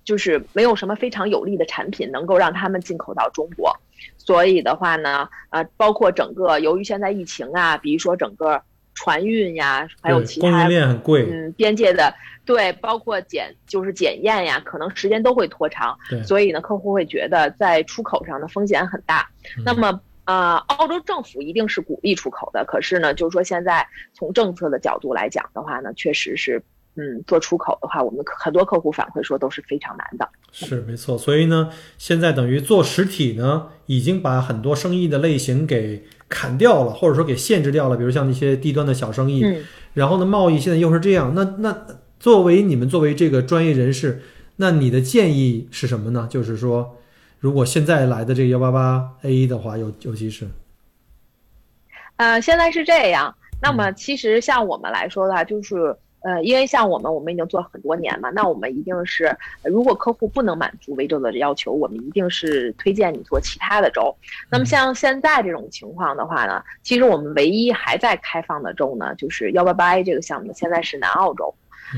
[0.04, 3.74] 就是没有什么非常有利的产品能够让他们进口到中国，
[4.18, 8.62] 所以的话呢，呃，包括整个由于现在疫情啊，比如说整个
[8.94, 12.14] 船运呀，还有其他供应链很贵，嗯，边界的
[12.46, 19.30] 对，包括检就是检验呀，可能时间都会拖长，所以呢，客户会觉得在出口上的风险很大。
[19.64, 26.62] 那么，呃，澳洲政府一定是鼓励出口的，可是呢，就是说现在从政策的角度来讲的话呢，确实是。
[26.96, 30.30] 嗯，做出口的话，我们很多客户反馈说都是非常难的。
[30.52, 37.98] 是没错，所以呢，现在等于做实体呢，已经把很多生意的类型给砍掉了，或者说给限制掉了。
[37.98, 39.44] 比如像那些低端的小生意。
[39.44, 39.66] 嗯。
[39.96, 41.86] 然后呢，贸易现在又是这样，那那
[42.20, 44.22] 作为你们作为这个专业人士，
[44.58, 46.28] 那你的建议是什么呢？
[46.30, 46.98] 就是说，
[47.40, 50.48] 如果现在来的这个幺八八 A 的话，尤尤其是，
[52.18, 53.36] 呃，现在是这样。
[53.60, 55.96] 那么其实像我们来说的话，就是。
[56.24, 64.16] 呃，因为像我们，我们已经做了很多年嘛，那我们一定是，如果客户不能满足维州的要求，我们一定是推荐你做其他的州。
[64.50, 71.54] 那么像现在这种情况的话呢，其实我们唯一还在开放的州呢，就是幺八八 A 这个项目，现在是南澳洲。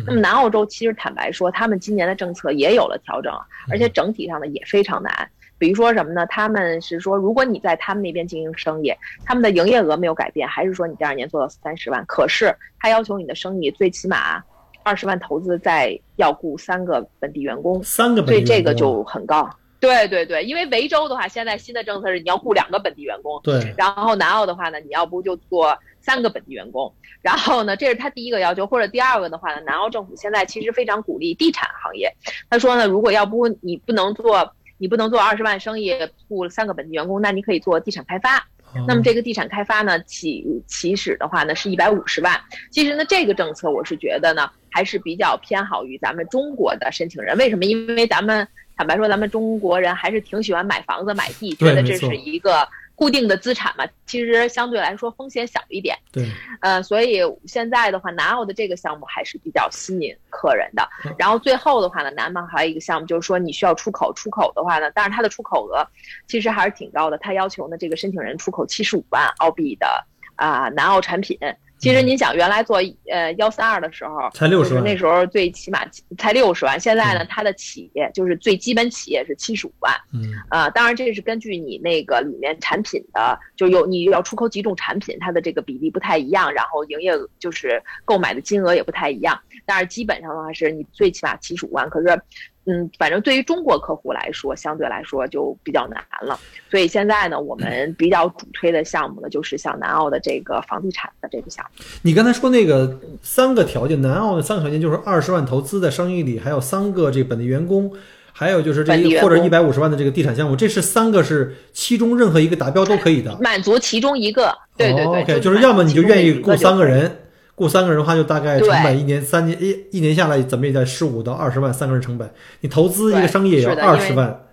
[0.05, 3.31] 那么南澳洲其实坦白说，他们今年的政策也有了调整，
[3.69, 5.29] 而且整体上呢也非常难。
[5.65, 6.23] 比如说什么呢？
[6.27, 8.93] 他们是说，如果你在他们那边经营生意，
[9.25, 12.05] 他们的营业额没有改变，还是说你第二年做到三十万？
[12.05, 14.43] 可是他要求你的生意最起码
[14.83, 19.49] 二十万投资，再要雇三个本地员工，三个，所以这个就很高。
[19.79, 23.73] 对对对，因为维州的话，现在新的政策是你要雇两个本地员工，对。
[23.75, 26.93] 然后南澳的话呢，你要不就做三个本地员工。
[27.23, 32.13] 然后呢，这是他第一个要求，或者第二个的话呢，南澳政府现在其实非常鼓励地产行业。
[32.51, 34.47] 他说呢，如果要不你不能做。
[34.77, 35.93] 你不能做二十万生意
[36.27, 38.47] 雇三个本地员工，那你可以做地产开发。
[38.87, 42.39] 那么这个地产开发呢，起起始的话呢是一百五十万。
[42.71, 47.37] 其实呢，这个政策我是觉得呢还是比较偏好于咱们中国的申请人。
[47.37, 47.63] 为什么？
[47.63, 52.67] 因为咱们坦白说，咱们中国人还是挺喜欢买房子、买地，觉得这是一个。
[52.95, 55.97] 固定的资产嘛，其实相对来说风险小一点。
[56.11, 56.25] 对，
[56.61, 60.87] 呃，所以现在的话，南澳的这个项目还是比较吸引客人的。
[61.17, 65.85] 然后最后的话呢，南澳还有一个项目，就是说你需要出口，出口的话呢，但是它的出口额
[66.27, 70.05] 其实还是挺高的，它要求呢这个申请人出口七十五万澳币的
[70.35, 71.37] 啊南澳产品。
[71.77, 72.77] 其实您想，原来做
[73.11, 75.85] 呃幺三二的时候才六十万，那时候最起码
[76.17, 76.79] 才六十万。
[76.79, 79.93] 现在呢，它的企业就是最基本企业是七十五万。
[80.13, 89.39] 嗯，啊，当然这是根据你那个里面产品的，就有你要出口几种产品，它的这个比例不太一样，然后营业就是购买的金额也不太一样。
[89.65, 91.89] 但是基本上的话，是你最起码七十五万。
[91.89, 92.21] 可是。
[92.67, 96.39] 嗯，反正对于中国客户来说，相对来说就比较难了。
[96.71, 101.83] 所以现在呢，我们比较主推的项目呢，就是像南澳的这个房地产的这个项目。
[102.01, 107.91] 你刚才说那个三个条件，南澳的三个条件就是二十万投资在生意里，还有三个这本地员工，
[108.31, 114.51] 还有就是这一或者一百五十万的这个地产项目，这是三个是其中任何一个达标都可以的，满足其中一个。
[114.75, 117.15] 对对对，OK，就是要么你就愿意雇三个人。
[117.55, 122.29] 雇三个人的话，就大概成本一年三年一一年下来，怎么也在十五到二十万三个人成本。
[122.59, 124.45] 你投资一个生意也要二十万，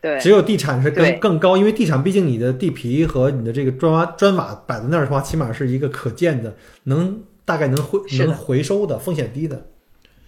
[0.00, 9.66] 对，只有地产是更更高，因为地产毕竟你的地皮和你的这个砖瓦砖瓦摆在那儿的话，起码是一个可见的，能大概能回能回收的，风险低的。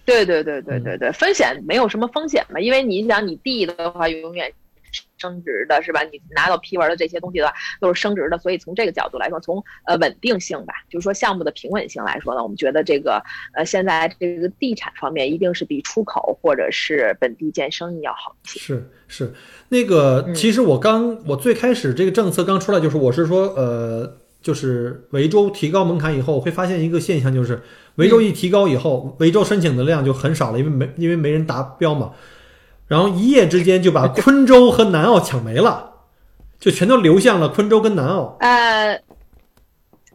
[0.03, 4.51] 对对对对对对，风险没有什么风险嘛，因为你想你地的话永远。
[5.17, 6.01] 升值的是吧？
[6.03, 8.37] 你拿到批文的这些东西的话，都是升值的。
[8.37, 13.23] 所以从这个角度来说，从呃稳定性吧，就是说项目的平稳性来说呢，我们觉得这个
[13.53, 18.59] 呃现在这个地产方面一定是比出口或者是本地建生意要好一些。
[18.59, 19.33] 是是，
[19.69, 24.17] 那个其实我刚我最开始这个政策刚出来，就是我是说呃。
[24.45, 27.63] 就是维州提高门槛以后，会发现一个现象，就是
[27.95, 32.13] 维州一提高以后，维州申请的量就很少了，因为没因为没人达标嘛。
[32.87, 35.93] 然后一夜之间就把昆州和南澳抢没了，
[36.59, 38.37] 就全都流向了昆州跟南澳。
[38.39, 39.01] 呃，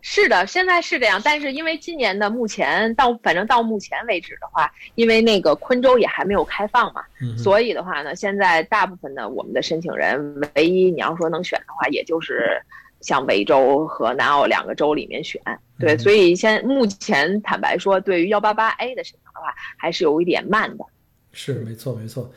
[0.03, 12.63] 是的，现在是这样，但是因为今年的目前到反正到目前为止的话，因为那个昆州也还没有开放嘛，嗯所以的话呢，现在大部分的我们的申请人，唯一你要说能选的话，也就是
[13.01, 15.41] 像维州和南澳两个州里面选。
[15.79, 20.85] 对，嗯所以现目前坦白说，对于幺八八 A 的申请的话，还是有一点慢的。
[21.33, 22.31] 是没错没错。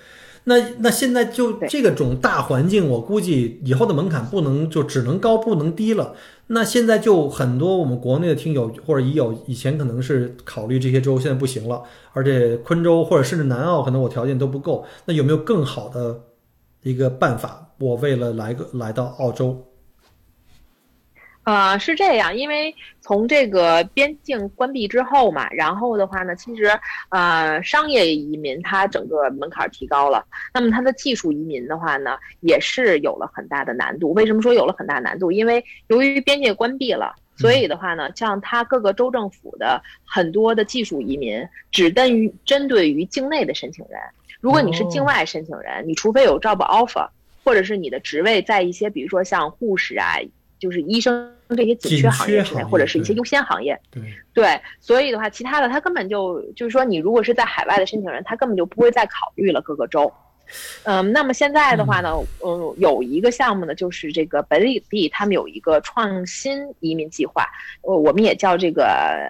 [0.46, 6.14] 那那现在就这个种大环境，我估计以后的门槛不能就只能高不能低了。
[6.48, 14.84] 那现在就很多我们国内的听友或者已有以前可能是考虑这些州，现在不行了，而且昆州或者甚至南澳可能我条件都不够。
[15.06, 16.20] 那有没有更好的
[16.82, 17.70] 一个办法？
[17.80, 19.66] 我为了来个来到澳洲，
[21.44, 26.72] 呃，是这样，因为从这个边境关闭之后嘛，然后的话呢，其实
[27.10, 34.14] 呃，商业移民它整个门槛提高了，那么它的技术移民的话呢，也是有了很大的难度。
[34.14, 35.32] 为什么说有了很大难度？
[35.32, 37.14] 因为由于边界关闭了。
[37.36, 44.00] 所以的话呢，像它各个州政府的很多的技术移民，只针于针对于境内的申请人。
[44.40, 47.08] 如果你是境外申请人，你除非有 job offer，
[47.44, 50.20] 或者是你的职位在一些，比如说像护士啊，
[50.64, 53.78] 就是医生这些紧缺行业之内，或者是一些优先行业。
[53.92, 54.02] 对，
[54.34, 60.12] 对，所以的话，其他的他根本就就是说，你如果是在海外的申请人，他根本就不会再考虑了各个州。
[60.84, 62.14] 嗯，那么现在的话呢，
[62.46, 67.46] 嗯，有一个项目呢，就是这个本领地他们有一个创新移民计划，
[67.82, 68.86] 呃，我们也叫这个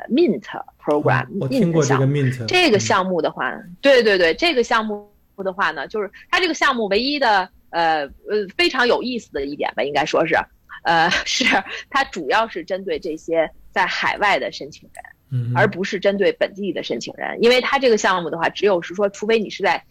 [0.10, 0.44] Mint
[0.84, 2.14] Program，、嗯我听过这个项目。
[2.14, 10.36] Mint 这个嗯项目的话，对对对，这个项目的话呢，就是它这个项目唯一的呃呃非常有意思的一点吧，应该说是，
[10.84, 11.44] 呃，是
[11.90, 15.04] 它主要是针对这些在海外的申请人。
[15.36, 19.84] 嗯，而不是针对本地的申请人，因为它这个项目的话，只有是说，除非你是在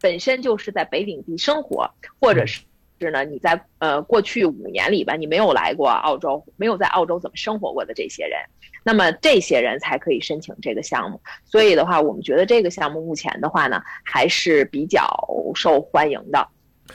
[0.00, 2.62] 本身就是在北领地生活，或者是
[3.00, 8.38] 是呢你在呃过去五年里吧，你没有来过澳洲，没有在澳洲怎么生活过的这些人，
[8.84, 11.20] 那么这些人才可以申请这个项目。
[11.44, 15.04] 所以的话，我们觉得这个项目目前的话呢，还是比较
[15.56, 16.46] 受欢迎的。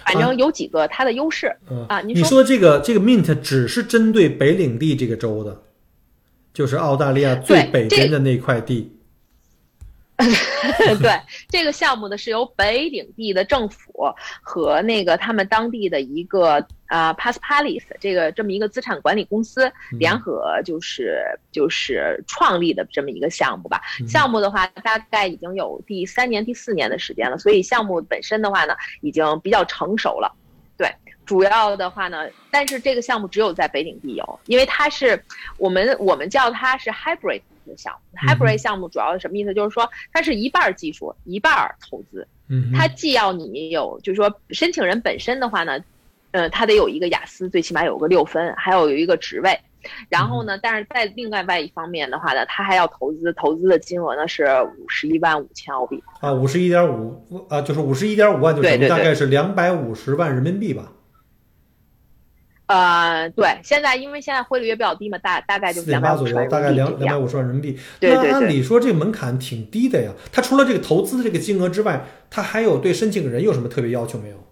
[0.05, 5.61] 反正有几个它的优势嗯啊，您你说这个这个 Mint 只是针对北领地这个州的，
[6.53, 8.91] 就是澳大利亚最北边的那块地。
[11.01, 13.91] 对这个项目呢，是由北领地的政府
[14.41, 23.81] 和那个他们当地的一个啊 Paspalis 这个这么一个资产管理公司嗯联合，就是就是创立的这么一个项目吧。
[23.99, 30.35] 嗯项目的话，大概已经有第三年、第四年的时间了，所以项目本身的话呢，已经比较成熟了。
[30.77, 30.91] 对，
[31.25, 35.23] 主要的话呢，但是这个项目只有在北领地有，因为它是
[35.57, 37.99] 我们我们叫它是 hybrid 的项目。
[38.13, 39.53] 嗯 hybrid 项目主要是什么意思？
[39.53, 42.27] 就是说它是一半儿技术，一半儿投资。
[42.49, 45.79] 嗯，它既要你有，就是说申请人本身的话呢，
[46.31, 49.57] 呃，他得有一个雅思，最起码有个六分，还有有一个职位。
[50.09, 54.45] 然后呢，但是在另外外一方面的话呢，他还要投资，投资的金额呢是
[54.77, 56.03] 五十一万五千澳币。
[56.19, 60.91] 啊，五十一点五啊，就是五十一点五万，就等对对对于大概是两百五十万人民币吧，
[62.71, 67.77] 呃，对，现在因为现在汇率也比较低嘛，大大概就四是两百左右大概两两百五十万人民币。
[67.99, 70.13] 对对对那按理说这个门槛挺低的呀。
[70.31, 74.47] 它除了这个投资的这个金额之外，它还有对申请人有什么特别要求没有？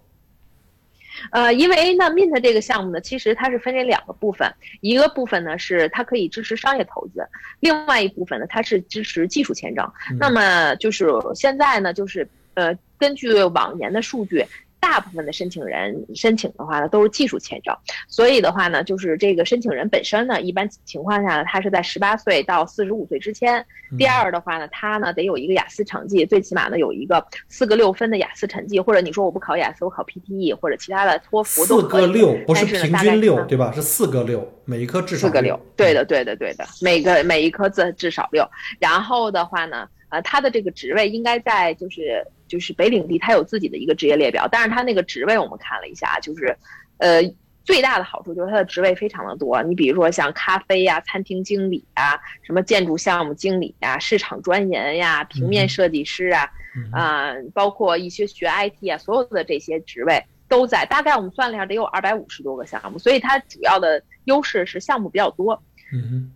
[1.30, 4.52] 呃，因为那，Mint 这个项目呢，其实它是分为两个部分，
[4.82, 7.26] 一个部分呢是它可以支持商业投资，
[7.60, 9.90] 另外一部分呢它是支持技术签证。
[10.10, 14.44] 嗯那么就是现在呢，就是呃，根据往年的数据。
[14.80, 17.76] 大部分的申请人申请的话呢，都是技术签证，
[18.08, 23.60] 所以的话呢，就是这个申请人本身呢，一般情况下呢，他是在十八岁到四十五岁之间。
[23.92, 32.06] 嗯第二的话呢，他呢得有一个雅思成绩，最起码呢有一个四个六分的雅思成绩，或者你说我不考雅思，我考 PTE 或者其他的托福都四可以。
[32.06, 33.72] 个六不是平均六对吧？
[33.74, 38.48] 是四个六，每一科至少四个六，对的，对的，对的，每个每一科至至少六。
[38.78, 46.54] 然后的话呢，呃，他的这个职位应该在就是就是北领地，它有自己的一个职业列表，但是它那个职位我们看了一下，就是，
[46.98, 47.22] 呃。
[47.62, 60.86] 最大的好处就是它的职位非常的多，你比如说像咖啡呀、餐厅经理啊、什么建筑项目经理呀、市场专员呀、平面设计师啊，嗯啊、包括一些学 IT 啊，所有的这些职位都在。
[60.86, 65.62] 大概我们算了一下，得有二百五十多个项目，所以它主要的优势是项目比较多。
[65.92, 66.32] 嗯哼，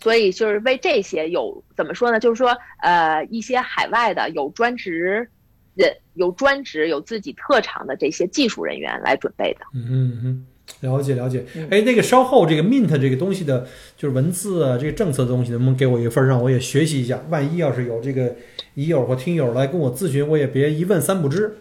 [0.00, 2.20] 所以就是为这些有怎么说呢？
[2.20, 5.28] 就是说，呃，一些海外的有专职
[5.74, 9.60] 人、有专职、有自己特长的这些技术人员来准备的。
[9.74, 10.46] 嗯嗯嗯，
[10.80, 13.66] 了解了解，哎，那个稍后这个 Mint 这个东西的，
[13.96, 17.22] 就是文字啊，这个政策的东西，能不能给我一份儿，让我也学习一下？
[17.28, 18.34] 万一要是有这个
[18.74, 21.56] 乙友或听友来跟我咨询，我也别一问三不知。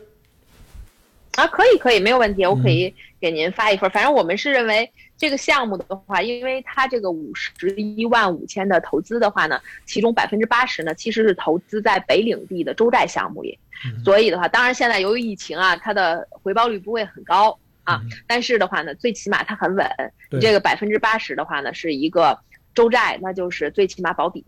[1.36, 3.90] 啊，可以可以，没有问题，我可以给您发一份。
[3.90, 13.58] 反正我们是认为这个项目的话，因为它这个五十一万五千的投资的话呢，其中百分之八十呢其实是投资在北领地的州债项目里，
[14.04, 17.58] 所以的话，当然现在由于疫情啊，它的回报率不会很高。
[17.84, 19.88] 啊，但是的话呢，最起码它很稳。
[20.42, 22.36] 这个百分之八十的话呢，是一个
[22.76, 24.46] 州债，那就是最起码保底。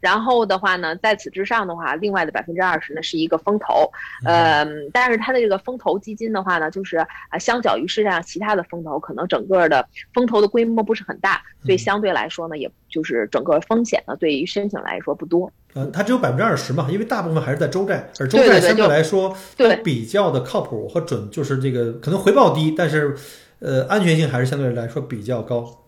[0.00, 3.90] 然后的话呢，在此之上的话，另外的百分之二十呢是一个风投。
[4.26, 6.98] 呃，但是它的这个风投基金的话呢，就是
[7.30, 15.50] 啊，相较于市场上其他的风投，可能整个的风投的规模不是很大，所以相对来说呢，也就是整个风险呢，对于申请来说不多。
[15.74, 23.16] 呃，它只有百分之二十嘛，因为大部分还是在周债，而周债相对来说对比较的靠谱和准，就是这个可能回报低，但是
[23.60, 25.84] 呃安全性还是相对来说比较高。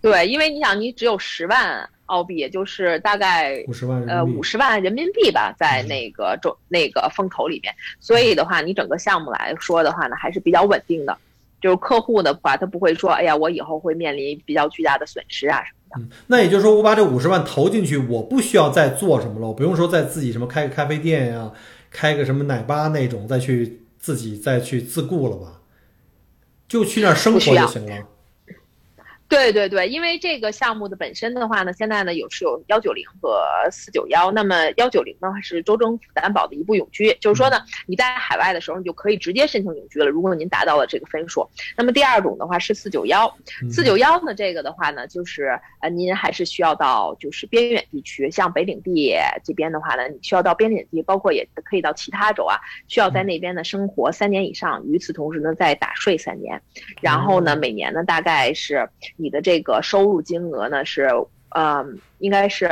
[0.00, 11.16] 对，因为你想，你只有十万澳币，也就是大概五十万呃五十万人民币吧，在那个州那个风投里面，所以的话，你整个项目来说的话呢，还是比较稳定的。
[11.60, 16.00] 就是客户的话，他不会说，哎呀，我以后会面临比较巨大的损失啊什么。
[16.00, 21.50] 嗯，那也就是说，我把这五十万投进去，我不需要再做什么了，我不用说再自己什么开个咖啡店呀，
[21.90, 25.60] 开个什么奶吧那种，再去自己再去自雇了吧，
[26.68, 28.06] 就去那儿生活就行了。
[29.28, 34.32] 对对对，因为这个项目的本身的话呢，现在呢有是有幺九零和四九幺。
[34.32, 40.06] 那么幺九零呢是州政府担保的一部永居，就是说呢你在海外的时候，你就可以直接申请永居了。
[40.06, 43.30] 如果您达到了这个分数，那么第二种的话是四九幺，
[43.70, 49.14] 四九幺呢这个的话呢就是呃您还是需要到就是边远地区，像北领地
[49.44, 52.56] 这边的话呢，你需要到边领地，包括也可以到其他州啊，
[52.86, 56.58] 需要在那边呢生活三年以上，与此同时呢再打税三年，
[57.02, 58.88] 然后呢每年呢大概是。
[59.18, 61.10] 你的这个收入金额呢是，
[61.50, 61.84] 呃，
[62.18, 62.66] 应该是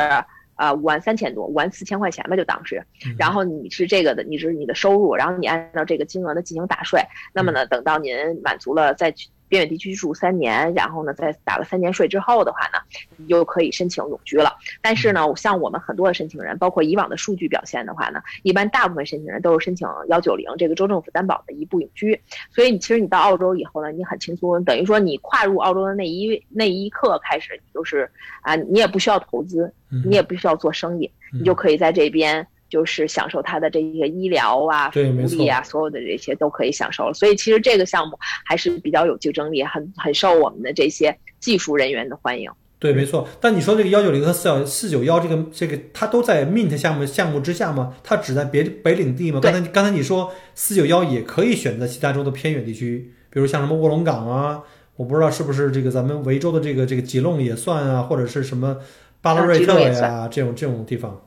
[0.55, 2.83] 呃五万三千多，五万四千块钱吧，就当时。
[3.19, 7.01] 然后你是这个的，你是你的收入，然后你按照这个金额呢进行打税。
[7.35, 9.29] 那么呢，等到您满足了再去。
[9.49, 12.79] 边远地区居住三年，然后呢，在打了三年税之后的话呢，
[13.17, 14.57] 你就可以申请永居了。
[14.83, 22.21] 但是呢，像我们很多的申请人，包括以往的数据表现的话呢，一般大部分申请人都是申请幺九零这个州政府担保的一步永居。
[22.51, 28.11] 所以你其实你到澳洲以后呢，你很轻松，等于说你跨入澳洲的那一那一刻开始，你就是
[28.43, 29.73] 啊，你也不需要投资，
[30.05, 32.47] 你也不需要做生意，你就可以在这边。
[32.69, 37.15] 就是享受它的这些医疗啊、福利啊，所有的这些都可以享受了。
[37.15, 42.51] 所以其实这个项目还是比较有竞争力，很很受我们的这些技术人员的欢迎。
[42.79, 43.27] 对，没错。
[43.41, 47.95] 但你说这个幺九零和四幺四九幺这个这个，它都在 Mint 项目项目之下吗？
[48.05, 49.41] 它只在别北领地吗？
[49.43, 54.63] 刚才刚才你说四九幺也可以选择其他州的偏远地区，比如像什么卧龙岗啊，
[54.97, 58.77] 我不知道是不是这个咱们维州的这个这个吉隆也算啊，或者是什么
[59.23, 61.23] 巴拉瑞特呀这种这种地方。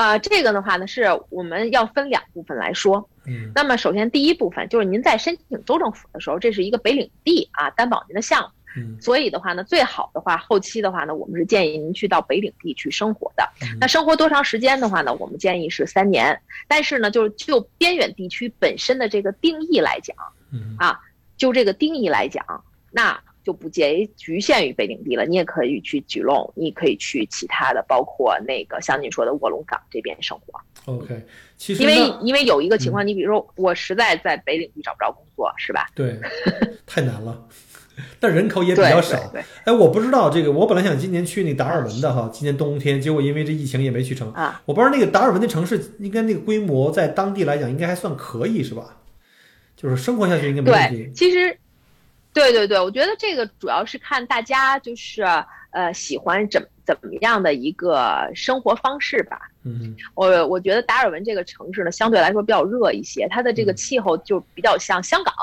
[0.00, 3.06] 呃，这个的话呢，是我们要分两部分来说。
[3.26, 8.48] 嗯，那么首先第一部分就是您在申请州政府的时候，这是一个北领地啊担保您的项目。
[8.78, 13.46] 嗯，所以的话呢，最好的话，后期的话呢，我们是建议您去到北领地去生活的。
[13.78, 16.40] 那生活多长时间的话呢，我们建议是三年。
[16.66, 20.16] 但是呢，就是就边远地区本身的这个定义来讲，
[20.50, 20.98] 嗯啊，
[21.36, 23.20] 就这个定义来讲，那。
[23.42, 30.60] 就不于局限于北领地了，你也可以去举龙，你可以去其他的，包括那个像你说的卧龙岗这边生活。
[30.86, 31.22] OK，
[31.56, 35.88] 其实因为因为有一个情况，你比如说我实在在北领地找不着工作，是吧？
[35.94, 36.18] 对，
[36.86, 37.46] 太难了，
[38.18, 39.32] 但人口也比较少。
[39.64, 44.32] 哎，我不知道这个，我本来想今年去那达尔文的哈，今年冬天，结果因为这疫情也没去成。
[44.32, 48.96] 啊，我不知道那个达尔文的城市应该那个规模在当地来讲应该还算可以是吧？
[49.76, 51.10] 就是生活下去应该没问题。
[51.14, 51.56] 其实。
[52.32, 55.22] 对对对，我觉得这个主要是看大家就是
[55.72, 59.40] 呃喜欢怎怎么样的一个生活方式吧。
[59.62, 65.34] 嗯，我我觉得达尔文这个城市呢，相对来说比较热一些，它的这个气候就比较像香港。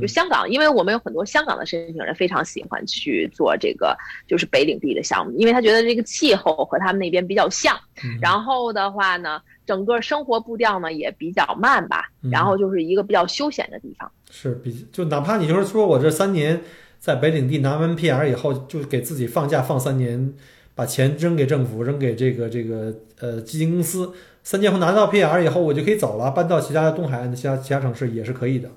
[0.00, 7.78] 就香港，因为我们有很多香港的申请人非常喜欢去做这个就是北领地的项目，因为他觉得这个气候和他们那边比较像。
[8.20, 9.40] 然后的话呢。
[9.66, 14.08] 整个生活步调呢也比较慢吧，然后就是一个比较休闲的地方。
[14.30, 16.60] 是比就哪怕你就是说我这三年
[16.98, 20.34] 在北领地拿完 PR 以后，就给自己放假放三年，
[20.74, 24.12] 把钱扔给政府，扔给这个这个呃基金公司，
[24.42, 28.70] 三年后拿到 PR 以后，我就可以走了，搬到其他的东海岸的其他其他城市也是可以的。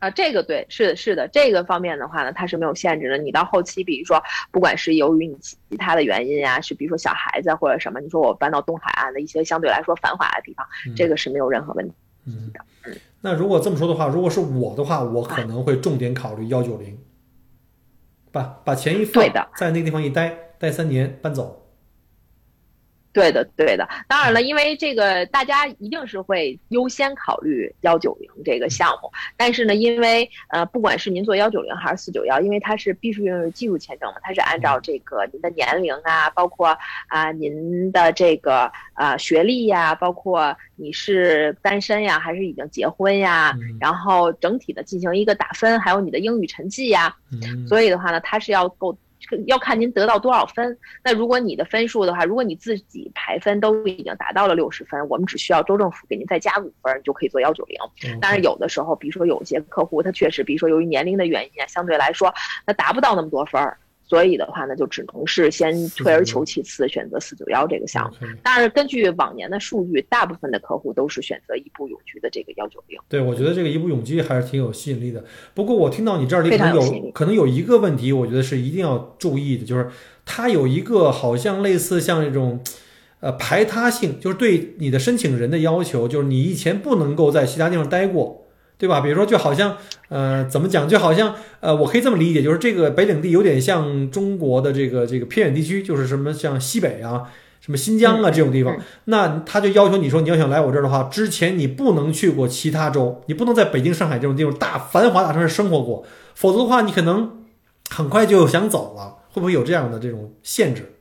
[0.00, 3.16] 啊，这个对，是的，是的，这个方面的话呢，它是没有限制的。
[3.16, 11.94] 你到后期，比如说，不管是由于你其他的原因呀，是比如说小孩子或者什么，你说我搬到东海岸的一些相对来说繁华的地方，这个是没有任何问题
[12.52, 12.60] 的。
[12.84, 16.98] 嗯，那如果这么说的话，如果是我的话，我可能会重点考虑幺九零，
[18.30, 19.24] 把把钱一放，
[19.56, 21.63] 在那个地方一待，待三年搬走。
[23.14, 23.88] 对的，对的。
[24.08, 47.14] 当然了，因为这个大家一定是会优先考虑幺九零这个项目，但是呢，因为呃，不管是您做幺九零还是四九幺，因为它是必须用技术签证嘛，它是按照这个您的年龄啊，包括啊您的这个呃学历呀，包括你是单身呀还是已经结婚呀，然后整体的进行一个打分，还有你的英语成绩呀，
[47.68, 48.98] 所以的话呢，它是要够。
[49.46, 50.78] 要看您得到多少分。
[51.02, 57.78] 那如果你的分数的话，如果你自己排分都已经达到了六十分，我们只需要州政府给您再加五分，你就可以做幺九零。
[58.20, 62.34] 当然，有的时候，比如说有些客户他确实，比如说由于年龄的原因啊，相对来说
[62.66, 63.78] 他达不到那么多分儿。
[64.14, 68.28] 所以的话呢，就只能是先退而求其次，选择四九幺这个项目。
[68.44, 72.96] 但是根据往年的数据，大部分的客户都是选择一步永居的这个幺九零。
[73.08, 75.24] 对，我觉得这个一步永居还是挺有吸引力的。
[75.52, 79.88] 不过我听到你这里可能有可能有一个问题，我觉得是一定要注意的，就是
[80.24, 82.60] 它有一个好像类似像这种
[83.18, 88.43] 呃排他性，就是对你的申请人的要求，就是你以前不能够在其他地方待过。
[88.84, 89.00] 对吧？
[89.00, 89.78] 比如说，就好像，
[90.10, 90.86] 呃，怎么讲？
[90.86, 97.32] 就好像，呃，我可以这么理解，就是这个北领地有点像中国的这个这个偏远地区，就是什么像西北啊、
[97.62, 98.76] 什么新疆啊这种地方。
[99.06, 106.04] 那他就要求你说，你要想来我这儿的话，之前你不能去过其他州，你不能在北京、上海这种地方大繁华大城市生活过，
[106.34, 107.42] 否则的话，你可能
[107.88, 109.16] 很快就想走了。
[109.32, 110.92] 会不会有这样的这种限制？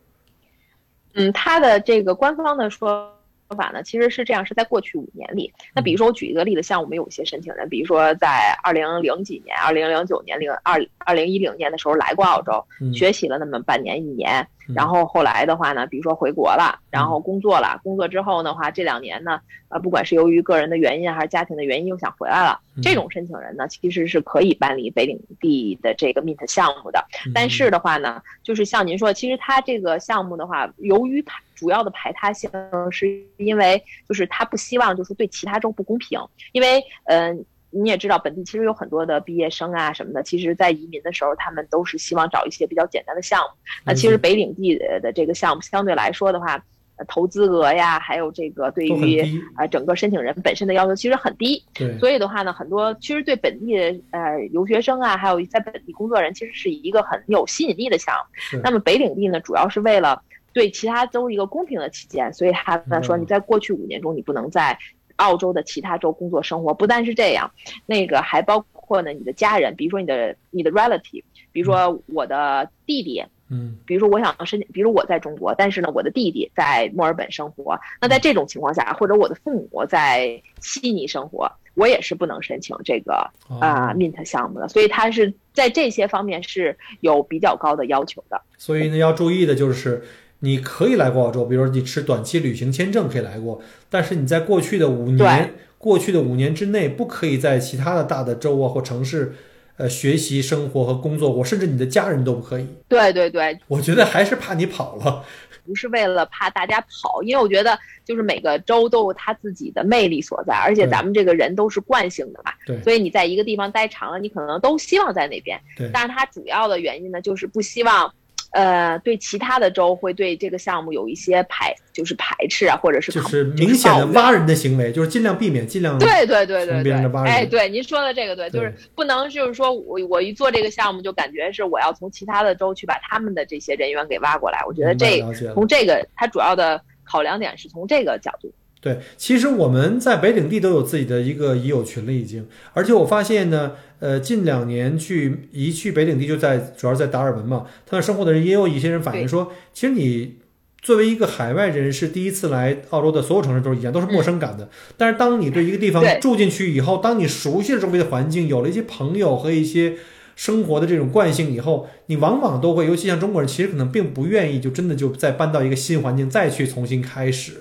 [1.15, 3.09] 嗯，他的这个官方的说。
[3.55, 5.53] 法呢，其实是这样，是在过去五年里。
[5.73, 19.39] 那比如说，我举一个例子，像我们有一些申请人，比如说在二零零几年、二零零九年、零二二零一零年的时候来过澳洲，学习了那么半年一年，然后后来的话呢，比如说回国了，然后工作了，工作之后的话，这两年呢，
[19.69, 27.03] 呃，不管是由于个人的原因还是家庭的原因，又想回来了，这种申请人呢，其实是可以办理北领地的这个 MINT 项目的。
[27.33, 32.49] 但是的话呢，就是像您说，其实他这个项目的话，由于排主要的排他性，
[32.91, 33.07] 是
[33.37, 36.19] 因为就是他不希望就是对其他州不公平，
[36.51, 43.47] 因为嗯，你也知道本地其实有很多的毕业生啊什么的，其实在移民的时候，他们都是希望找一些比较简单的项目。
[43.85, 46.63] 那其实北领地的这个项目相对来说的话，
[47.07, 51.63] 投资额呀，还有这个对于啊整个申请人本身的要求其实很低。
[51.73, 58.59] 对，所以的话呢，很多其实对本地的呃留学生啊，还有在本地工作人，其实是一个很有吸引力的项目。
[58.63, 60.21] 那么北领地呢，主要是为了。
[60.55, 64.77] 对其他州一个公平的起见，所以他们说你在过去五年中你不能在
[65.17, 66.73] 澳洲的其他州工作生活。
[66.73, 67.51] 不但是这样，
[67.85, 84.67] 那个还包括呢你的家人，比如说你的你的 relative，比如说我的弟弟，嗯，比如说我想申请，比如我在中国，但是呢我的弟弟在墨尔本生活，那在这种情况下，或者我的父母在悉尼生活，我也是不能申请这个啊 mint 项目的。
[84.67, 88.41] 所以他是在这些方面是有比较高的要求的。
[88.57, 90.03] 所以呢要注意的就是。
[90.43, 99.33] 你可以来过澳洲，比如说你持短期旅行签证可以来过，但是你在过去的五年，过去的五年之内，不可以在其他的大的州啊或城市，
[99.77, 102.67] 呃，学习、生活和工作过，甚至你的家人都不可以。
[102.89, 105.23] 对对对，我觉得还是怕你跑了，
[105.65, 118.13] 不是为了怕大家跑，因为我觉得就是每个州都有它自己的魅力所在，而且咱们这个人都是惯性的嘛，对，所以你在一个地方待长了，你可能都希望在那边，对，但是它主要的原因呢，就是不希望。
[118.53, 126.93] 呃，对其他的州会对这个项目有一些排，就是排斥啊，或者是就是明显的挖人的行为，就是尽量避免，尽量对对对对对，
[127.25, 135.21] 哎，对您说的这个对，就是不能就是说我我一做这个项目就感觉是我要从其他的州去把他们的这些人员给挖过来，我觉得这
[135.53, 138.53] 从这个它主要的考量点是从这个角度。
[138.79, 142.45] 对，其实我们在北领地都有自己的一个已有群了，已经。
[142.73, 150.39] 而且我发现呢，呃，近两年去一去北领地，就在主要在达尔文嘛，他那生活的人也有一些人反映说，其实你
[150.81, 154.67] 作为一个海外人士，第一次来澳洲的所有城市都是一样，都是陌生感的。
[154.97, 159.93] 但是当你对一个地方住进去以后，当你熟悉了周围的环境，有了一些朋友和一些
[160.35, 167.53] 生活的这种惯性以后，你往往都会，尤其像中国人，其实可能并不愿意就真的就再搬到一个新环境，再去重新开始。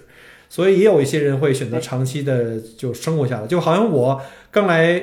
[0.49, 4.21] 所以也有一些人会选择长期的就生活下来，就好像我
[4.51, 5.01] 刚来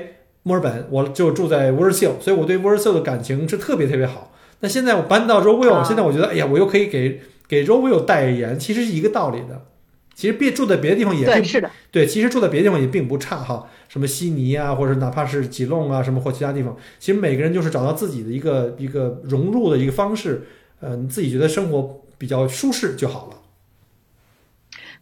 [0.50, 4.32] 墨尔本，我就住在 w o r s i l 所以我对 w o r s i l 的感情是特别特别好。
[4.62, 9.68] 那现在我搬到 Rowell，现在我觉得，哎呀，我又可以给给 Rowell 代言，其实是一个道理的。
[10.16, 13.70] 其实别住在别的地方也对，是的，对，其实住在别的地方也并不差哈。
[13.88, 20.48] 什么悉尼啊，或者哪怕是吉隆啊，什么或其他地方，其实每个人就是找到自己的一个一个融入的一个方式，
[20.80, 23.39] 呃，你自己觉得生活比较舒适就好了。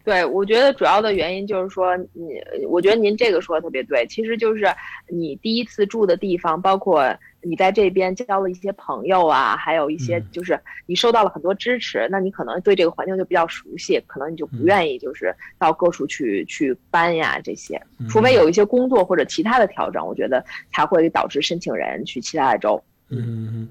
[0.08, 2.40] 对，我觉得主要的原因就是说，你，
[2.70, 4.66] 我觉得您这个说的特别对，其实就是
[5.10, 17.78] 你第一次住的地方，包括你在这边交了一些朋友啊，还有一些就是你受到了很多支持，那你可能对这个环境就比较熟悉，可能你就不愿意就是到各处去去搬呀这些，
[18.08, 20.42] 除非有一些工作或者其他的调整，我觉得
[20.72, 22.82] 才会导致申请人去其他的州。
[23.10, 23.70] 嗯，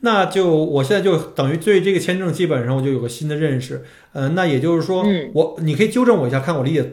[0.00, 3.84] 那就我现在就等于对这个签证基本上我就有个新的认识。
[4.12, 5.04] 呃，那也就是说，
[5.34, 6.90] 我你可以纠正我一下，看我理解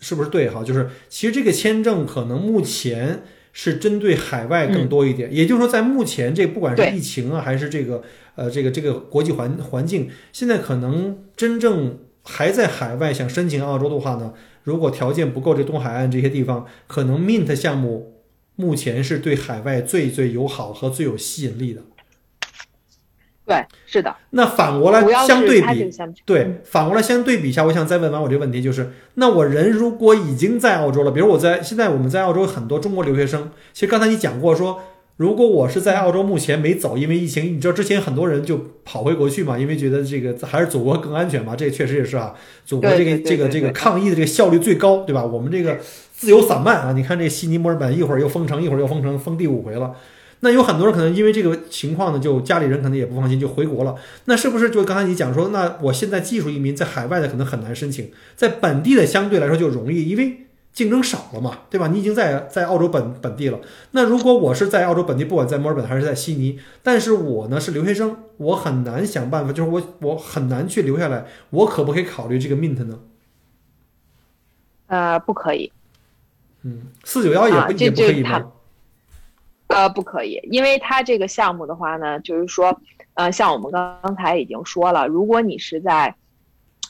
[0.00, 0.64] 是不是对哈？
[0.64, 8.02] 就是其实这个签证可能目前是针对海外更多一点，也就是说，在目前这不管是疫情啊，还是这个
[8.34, 18.11] 呃这个这个国际环环境，现在可能真正还在海外想申请澳洲的话呢，如果条件不够，这东海岸这些地方可能 Mint 项目。
[18.62, 21.82] 目前是对海外最最友好和最有吸引力的。
[23.44, 24.14] 对，是的。
[24.30, 25.90] 那反过来相对比，
[26.24, 34.80] 对，反过来相对比一下，我想再问完我这个问题，就是那我人如果已经在澳洲了，比如我在现在我们在澳洲很多中国留学生，其实刚才你讲过说，
[35.16, 42.32] 如果我是在澳洲目前没走，因为疫情，你知道之前很多人就跑回国去嘛，因为觉得这个还是祖国更安全嘛，这确实也是啊，
[42.64, 45.24] 祖国这个这个这个抗疫的这个效率最高，对吧？
[45.24, 45.78] 我们这个。
[46.22, 46.92] 自由散漫啊！
[46.92, 49.96] 你看这悉尼、墨尔本，一会儿又封城，一会儿又封城，封第五回了。
[50.38, 53.96] 那有很多人可能因为这个情况呢，就家里人可能也不放心，就回国了。
[54.26, 61.88] 那是不是就刚才你讲说，那我现在技术移民在海外的可能很难申请，在本地的相对来说就容易，因为竞争少了嘛，对吧？
[61.88, 63.58] 你已经在在澳洲本本地了。
[63.90, 71.26] 那如果我是在澳洲本地，不管在墨尔本还是在悉尼，但是我呢是留学生，我很难想办法，就是我我很难去留下来。
[71.50, 73.00] 我可不可以考虑这个 Mint 呢？
[74.86, 75.72] 呃，不可以。
[76.64, 78.52] 嗯，四九幺也不也不可以吗？
[79.68, 82.78] 呃，不可以，因为它这个项目的话呢，就是说，
[83.14, 86.14] 呃，像我们刚刚才已经说了，如果你是在，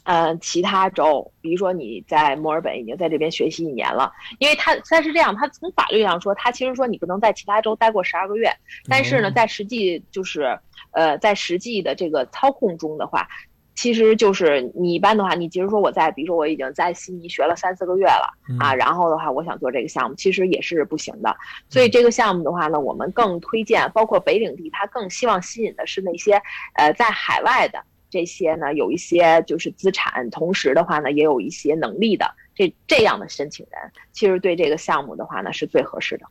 [0.05, 8.53] 呃，其他州，比如说你在墨尔本已经在这边学习一年了，因为它它是这样，它从法律上说，它其实说你不能在其他州待过十二个月，
[8.89, 10.59] 但是呢，在实际就是，
[10.91, 13.29] 呃，在实际的这个操控中的话。
[13.75, 18.29] 其实就是你一般的话，你即使说我在，比如说我已经在悉尼学了三四个月了
[18.61, 21.35] 啊，然后的话，我想做这个项目，其实也是不行的。
[21.69, 26.41] 所以这个项目的话呢，我们更推荐，包括北领地，它更希望吸引的是那些
[26.75, 33.81] 呃在海外的这些呢，有一些就是资产，同时的话呢，也有一些能力的这这样的申请人，
[34.13, 36.27] 其实对这个项目的话呢，是最合适的。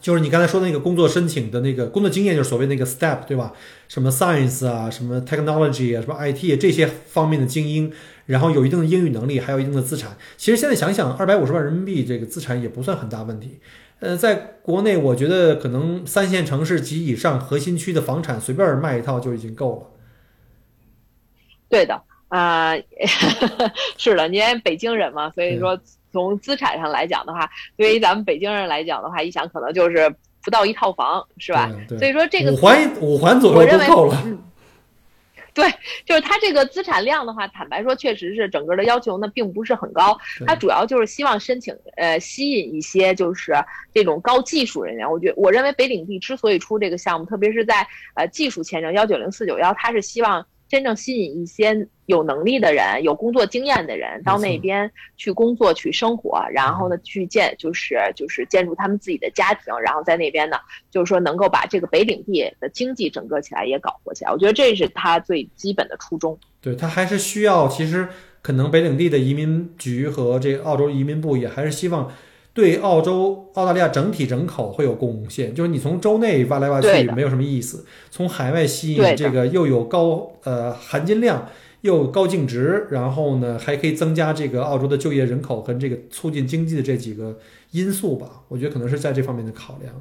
[0.00, 3.52] 就是你刚才说的那个工作申请的那个工作经验，就是所谓那个 step，对吧？
[3.88, 7.90] 什么 science 啊，什么 technology 啊，什么 IT 这些方面的精英，
[8.26, 10.16] 然后有一定的英语能力，还有一定的资产。
[10.36, 13.60] 其实现在想想，二百五十万人民币这个资产也不算很大问题。
[14.00, 19.86] 呃，在国内，我觉得可能三线城市及以上核心区的房产随便卖一套就已经够了。
[21.70, 22.74] 对的，啊，
[23.96, 25.80] 是的，您北京人嘛，所以说。
[26.14, 31.68] 从资产上来讲的话，对于咱们北京人来讲的话，一想可能就是不到一套房，是吧？
[31.98, 34.24] 所以说这个五环五环左右就够了。
[35.52, 35.68] 对，
[36.04, 40.16] 就是它这个资产量的话，坦白说，确实是整个的要求呢，并不是很高。
[40.46, 43.52] 它主要就是希望申请呃吸引一些就是
[43.92, 45.10] 这种高技术人员。
[45.10, 50.46] 我觉我认为北领地之所以出这个项目，特别是在呃技术签证幺九零四九幺，它是希望。
[50.74, 60.56] 真正吸引一些有能力的人、有工作经验的人到那边去工作、去生活，然后呢，去建就是就是建筑他们自己的家庭，然后在那边呢，
[60.90, 64.32] 就是说能够把这个北领地的经济整个起来也搞活起来。
[64.32, 66.36] 我觉得这是他最基本的初衷。
[66.60, 68.08] 对他还是需要，其实
[68.42, 72.10] 可能北领地的移民局和这个澳洲移民部也还是希望。
[72.54, 81.48] 对澳洲、澳大利亚整体人口会有贡献，就是你从州内挖来挖去没有什么意思，从海外吸引这个又有高呃含金量
[81.80, 87.36] 又高净值，然后呢还可以增加这个澳洲的就业人口跟这个促进经济的这几个
[87.72, 89.92] 因素吧，我觉得可能是在这方面的考量。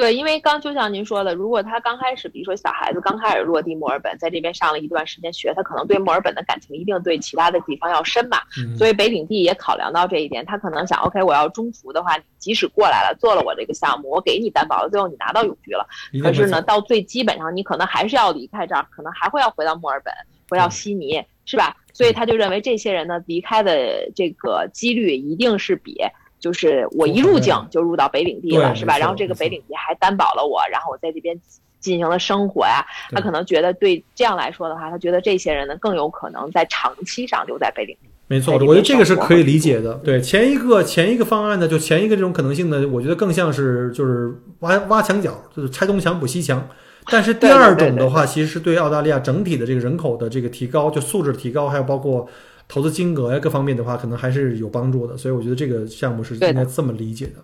[0.00, 8.38] 对，因为刚就像您说的，如果他刚开始，比如说小孩子刚开始落地墨尔本，在这边上了一段时间学，他可能对墨尔本的感情一定对其他的地方要深嘛。
[8.78, 15.86] 所以北领地也考量到这一点，他可能想，OK，我要中途的话，即使过来了，做了我这个项目，我给你担保了，最后你拿到永居了。
[16.22, 20.10] 可是呢，到最基本上，你可能还是要离开这儿，可能还会要回到墨尔本，
[20.48, 21.76] 回到悉尼，是吧？
[21.92, 26.00] 所以他就认为这些人呢，离开的这个几率一定是比。
[26.40, 28.96] 就是我一入境就入到北领地了，是吧？
[28.98, 31.38] 然后这个北领地还担保了我，然后我在这边
[31.78, 32.84] 进行了生活呀。
[33.10, 38.08] 他可能觉得对这样来说的话，他觉得这些人呢更有可能在长期上留在北领地。
[38.26, 39.94] 没错，我觉得这个是可以理解的。
[40.02, 46.66] 对前一个前一个方案呢，就前一个这种可能性呢，我觉得更像是就是挖挖墙脚，就是拆东墙补西墙。
[47.10, 52.26] 但是第二种的话，其实是对澳大利亚整体的这个人口的这个提高，就素质提高，还有包括。
[52.70, 55.16] 投资金额呀各方面的话，可能还是有帮助的。
[55.16, 57.42] 所以我觉得这个项目是应该这么理解的。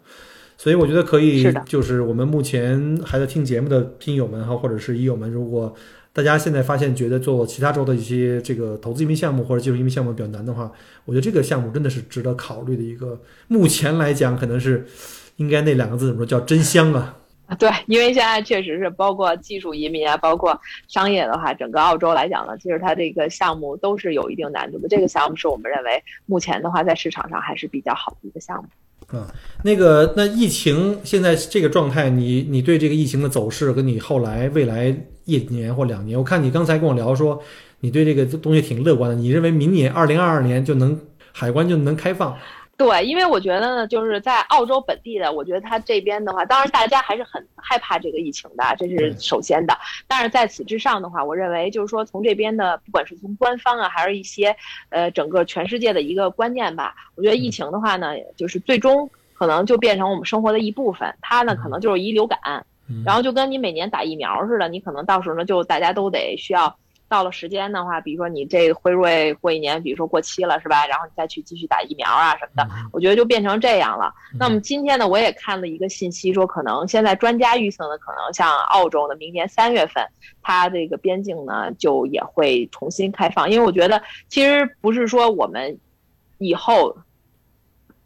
[0.57, 5.75] 所以我觉得可以，就是我们目前还在听节目的听友们哈，或者是益友们，如果
[6.13, 10.71] 大家现在发现觉得做其他州的一些这个投资移民项目或者技术移民项目比较难的话，
[11.05, 13.21] 我觉得这个项目真的是值得考虑的一个。
[13.49, 14.87] 目前来讲，可能是
[15.37, 17.17] 应该那两个字怎么说叫真香啊？
[17.59, 24.89] 对，因为现在确实是包括技术移民啊，包括商业的话，整个澳洲来讲呢，其实它这个项目都是有一定难度的。
[24.89, 28.69] 这个项目是我们认为目前的话在市场上还是比较好的一个项目。
[29.13, 29.25] 嗯，
[29.63, 34.93] 那个，那疫情现在这个状态，你你对这个疫情的走势，跟你后来未来
[35.25, 37.41] 一年或两年，我看你刚才跟我聊说，
[37.79, 42.37] 你对这个东西挺乐观的，你认为明年二零二二年就能海关就能开放？
[42.77, 49.75] 对，因为我觉得呢，就是在澳洲本地的，我觉得他这边的话，当然大家还是很害怕这个疫情的，这是首先的。
[50.07, 54.55] 但是在此之上的话，我认为就是说，从这边的，不管是从官方啊，还是一些
[54.91, 61.15] 呃整个全世界的一个观念吧，我觉得疫情的话呢，就是最终可能就变成我们生活的一部分。
[61.23, 62.39] 它呢，可能就是一流感，
[63.07, 66.77] 然后就跟你每年打疫苗似的，你可能到时候呢，就大家都得需要。
[67.09, 70.87] 到了时间的话，比如说你这辉瑞过一年，比如说过期了，是吧？
[70.87, 74.13] 然后你再去继续打疫苗啊什么的，我觉得就变成这样了。
[74.39, 80.05] 那么今天呢，我也看了一个信息，说可能现在专家预测呢，可能像澳洲的明年三月份，
[80.43, 83.49] 它这个边境呢就也会重新开放。
[83.49, 85.79] 因为我觉得其实不是说我们
[86.39, 86.97] 以后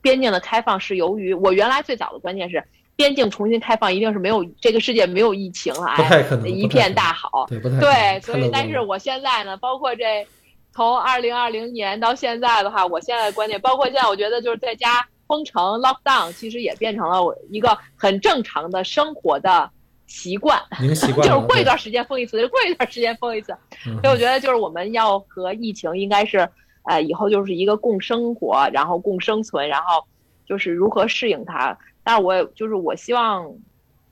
[0.02, 2.62] 边境的开放是由于我原来最早的观念是。
[3.00, 7.46] 边境重新开放一定是没有这个世界没有疫情了，哎，一片大好。
[7.48, 10.26] 对，对，所以但是我现在呢，包括这
[10.74, 19.70] 从二零二零年到现在的话，我现在的观点，包括现在我觉得就是在家封城 lockdown，其实也变成了我一个很正常的生活的
[20.06, 20.60] 习惯。
[20.78, 23.56] 您习惯 就是过一段时间封一次，就过一段时间封一次。
[23.82, 26.46] 所以我觉得就是我们要和疫情应该是
[26.82, 30.04] 呃以后就是一个共生活，然后共生存，然后
[30.46, 31.78] 就是如何适应它。
[32.02, 33.46] 但是我也就是我希望，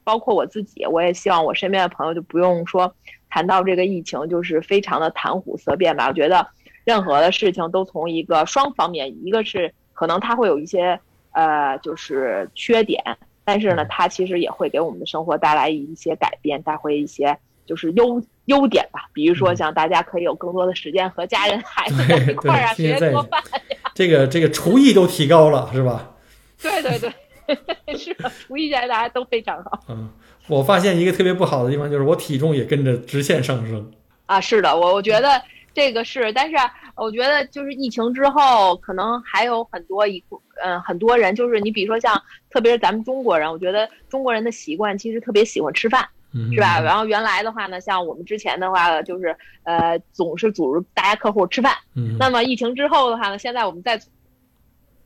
[0.05, 2.95] 包括我自己，我也希望我身边的朋友就不用说
[3.31, 6.09] 谈到这个疫情就是非常的谈虎色变吧。
[6.09, 6.47] 我觉得
[6.85, 10.99] 任何的事情都从一个双方面，一个是可能它会有一些
[11.33, 13.03] 呃就是缺点，
[13.45, 17.37] 但是呢，它其实也会给我们的生活带来一些改变，带回一些
[17.67, 19.09] 就是优优点吧。
[19.13, 23.79] 比如说像大家可以有更多的时间和家人孩子在一块儿啊，学做饭呀。
[23.95, 26.15] 这个这个厨艺都提高了，是吧？
[26.63, 27.13] 对对对。
[27.97, 28.15] 是，
[28.47, 29.81] 厨艺现在大家都非常好。
[29.89, 30.09] 嗯，
[30.49, 33.91] 我发现一个特别不好的地方就是我体重也跟着直线上升。
[34.27, 35.41] 啊，是的，我我觉得
[35.73, 36.57] 这个是，但是
[36.97, 40.23] 我觉得就是疫情之后，可能还有很多一
[40.63, 42.21] 嗯很多人，就是你比如说像，
[42.51, 46.07] 特别是咱们中国人，我觉得中国人的习惯其实特别喜欢吃饭，
[46.53, 46.79] 是吧？
[46.81, 51.73] 然后原来的话呢，像我们之前的话，就是呃总是组织大家客户吃饭。
[51.97, 52.17] 嗯。
[52.19, 53.99] 那么疫情之后的话呢，现在我们在。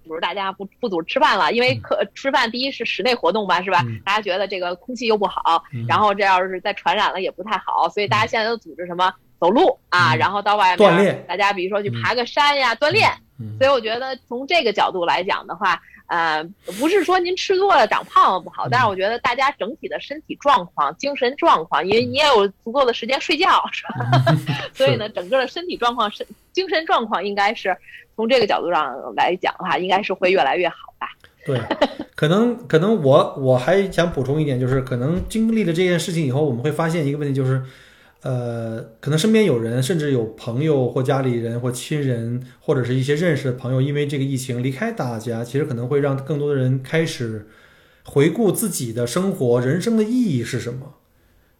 [0.04, 3.84] 组织大家不不组织吃饭了，因为客吃饭第一是室内活动吧，是吧？
[4.04, 13.10] 大家觉得这个空气又不好，然后这要是再传染了也不太好，所以大家现在都组织什么走路啊，然后到外面，大家比如说去爬个山呀，锻炼。
[13.58, 16.44] 所以我觉得从这个角度来讲的话，呃，
[16.78, 24.34] 不是说您吃多了长胖了不好，但是我觉得大家整体的身体状况、精神状况，因为你也有足够的时间睡觉，是吧？
[24.72, 27.76] 所以呢，整个的身体状况、身精神状况应该是。
[28.16, 31.08] 从这个角度上来讲的话，应该是会越来越好吧？
[31.44, 31.60] 对，
[32.14, 37.62] 可能可能我我还想补充一点，就是可能经历了这件事情以后，我们会发现一个问题，就是，
[38.22, 47.48] 呃，可能身边有人，甚至有朋友或家里人或亲人，或者是一些认识的朋友，因为这个疫情离开大家，其实可能会让更多的人开始
[48.04, 50.94] 回顾自己的生活、人生的意义是什么，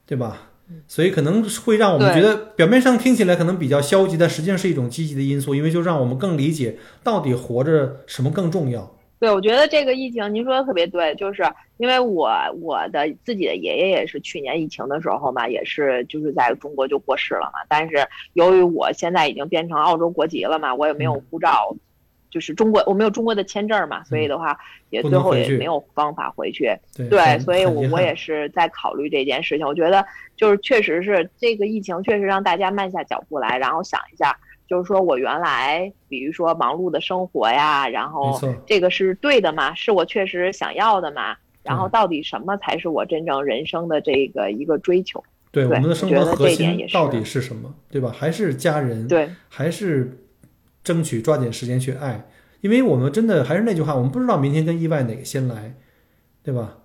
[0.06, 0.51] 对吧？
[0.86, 8.96] 所以可能会让我们觉得表面上听起来可能比较消极，但实际上是一种积极的因素，因为就让我们更理解到底活着什么更重要。
[9.18, 11.44] 对，我觉得这个疫情您说的特别对，就是
[11.76, 17.60] 因为我我的自己的爷爷也是去年疫情的时候嘛，也是就是在中国就过世了嘛。
[17.68, 21.76] 但是由于我现在已经变成澳洲国籍了嘛，我也没有护照。
[22.32, 24.58] 就是中国，我没有中国的签证嘛，所以的话
[24.88, 26.74] 也最后也没有方法回去。
[26.94, 29.66] 对，所以我我也是在考虑这件事情。
[29.66, 30.02] 我觉得
[30.34, 34.34] 就是确实是这个疫情确实让大家慢下脚步来，然后想一下，
[34.66, 39.74] 就是说我原来比如说忙碌的生活呀，然后这个是对的吗？
[39.74, 41.36] 是我确实想要的吗？
[41.62, 45.22] 然后到底什么才是我真正人生的这个一个追求？
[45.50, 47.74] 对，我们的生活核心到底是什么？
[47.90, 48.10] 对吧？
[48.10, 49.06] 还是家人？
[49.06, 50.18] 对，还是。
[50.84, 52.26] 争取抓紧时间去爱，
[52.60, 55.74] 因为我们真的还是那句话，我们不知道明天跟意外哪个先来，
[56.42, 56.78] 对吧？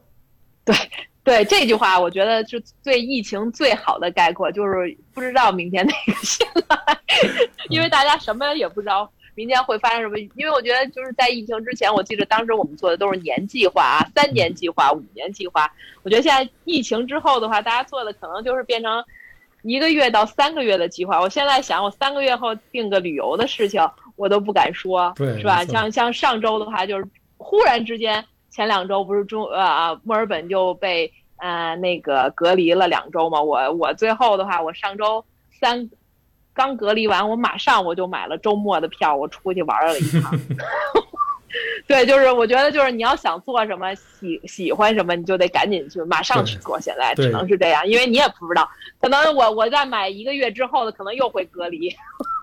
[0.64, 0.76] 对
[1.24, 7.00] 对，这句话我觉得是对疫情最好的概括，就是不知道明天哪个先来，
[7.70, 10.18] 因为大家什么也不知道，明天会发生什么？
[10.36, 15.70] 因为我觉得就是在疫情之前，我记得当时我们做的都是年计划啊，三年计划、五年计划。
[16.04, 19.04] 我觉得现在疫情之后的话，大家做的可能就是变成
[19.68, 21.20] 一个月到三个月的计划。
[21.20, 23.82] 我现在想，我三个月后定个旅游的事情，
[24.16, 25.66] 我都不敢说，是吧？
[25.66, 27.06] 像像上周的话，就是
[27.38, 33.42] 忽然之间，前两周不是中呃墨尔本就被呃那个隔离了两周嘛？
[33.42, 35.90] 我我最后的话，我上周三。
[36.54, 40.32] 刚隔离完，我马上我就买了周末的票，我出去玩了一趟。
[41.88, 46.80] 对，就是我觉得，就是你要想做什么，喜喜欢什么，你就得赶紧去，马上去做。
[46.80, 48.70] 现在只能是这样，因为你也不知道，
[49.02, 51.90] 可能我我在买一个月之后的，可能又会隔离。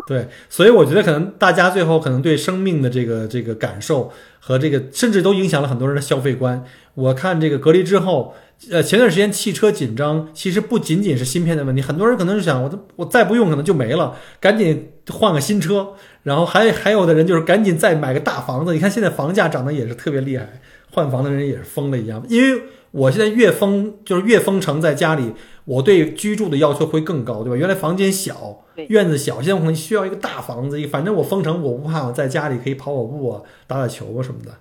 [0.07, 6.65] 对，所以我觉得可能大家最后可能对生命的这个这个感受和这个，甚至都影响了很多人的消费观。
[6.95, 8.35] 我看这个隔离之后。
[8.71, 15.89] 呃，前段时间汽车紧张，其实不仅仅是芯片的问题，很多人可能是想，我我再不用可能就没了，赶紧换个新车，
[16.23, 18.73] 然后还还有的人就是赶紧再买个大房子。
[18.73, 20.61] 你看现在房价涨得也是特别厉害，
[20.93, 22.25] 换房的人也是疯了一样。
[22.29, 22.63] 因为
[22.95, 25.33] 我现在越封就是越封城在家里，
[25.65, 27.57] 我对居住的要求会更高，对吧？
[27.57, 34.55] 原来房间小，院子小，现在我可能需要一个大房子，反正我封城我不怕，我在家里可以跑跑步啊，打打球啊什么的。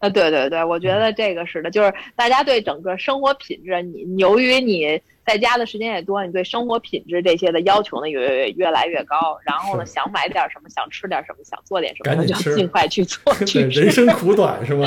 [0.00, 9.16] 啊，对对对，我觉得这个是的，就是大家对整个生活品质，你由于你在家的时间也多，你对生活品质这些的要求呢也越来越高。
[9.44, 13.32] 然后呢，想买点什么，想吃点什么，想做点什么，就尽快去做。
[13.46, 14.86] 对，人生苦短是吗？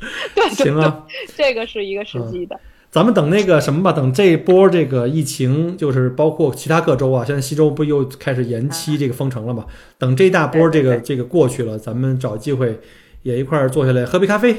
[0.34, 2.58] 对，行啊，这个是一个实际的。
[2.90, 9.66] 咱们等那个什么吧，等这一波这个疫情，就是包括其他各州啊，现在西州不又开始延期这个封城了嘛？
[9.98, 12.80] 等这一大波这个这个过去了，咱们找机会。
[13.22, 14.56] 也一块儿坐下来喝杯咖啡，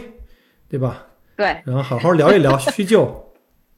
[0.70, 1.08] 对吧？
[1.36, 3.34] 对，然后好好聊一聊叙旧。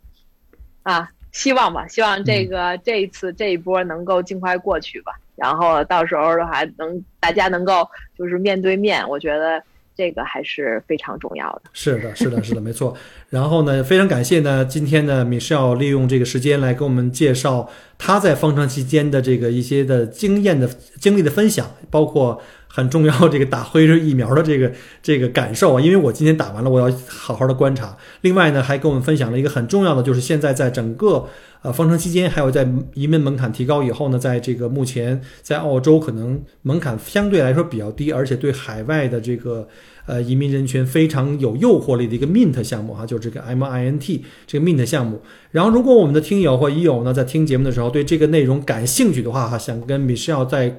[0.83, 5.13] 啊，希望吧，希望这个这一次这一波能够尽快过去吧。
[5.37, 9.63] 然后到时候的话，能大家能够就是面对面，我觉得
[9.95, 11.63] 这个还是非常重要的。
[11.73, 12.95] 是的，是的，是的，没错。
[13.29, 20.67] 然后呢，非常感谢呢，今天呢，米少利用这个时间来给我们介绍他在方程期间的这个一些的经验的
[20.99, 22.41] 经历的分享，包括。
[22.75, 24.71] 很重要，这个打辉瑞疫苗的这个
[25.03, 27.95] 这个感受啊，因为我今天打完了，我要好好的观察。
[28.21, 31.27] 另外呢，还跟我们分享了一个很重要的，就是现在在整个
[31.61, 39.67] 呃封城期间，还有在移民门槛提高以后呢，在这个目前在澳洲可能门槛相对来说比较低，而且对海外的这个
[40.07, 45.21] 呃移民人群非常有诱惑力的一个 Mint 项目哈，就是这个 MINT 这个 Mint 项目。
[45.51, 50.75] 然后，如果我们的听友或已友呢在听节目的时候对这个内容感兴趣的话哈，想跟 Michelle 在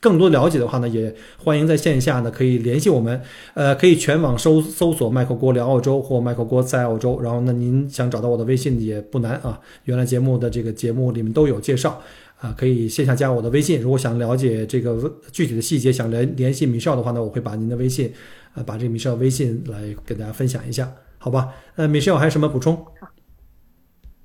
[0.00, 3.20] 更多了解的话呢，也欢迎在线下呢可以联系我们，
[3.52, 12.00] 呃，可以全网搜搜索麦克锅聊澳洲或麦克锅在澳洲，然后呢，您想找到我的微信也不难啊，原来节目的这个节目里面都有介绍
[12.40, 13.78] 啊，可以线下加我的微信。
[13.80, 18.10] 如果想了解这个具体的细节，想联联系米少的话呢，我会把您的微信，
[18.54, 21.48] 呃，把这个米少微信来跟大家分享一下，好吧？
[21.76, 22.74] 呃，米少还有什么补充？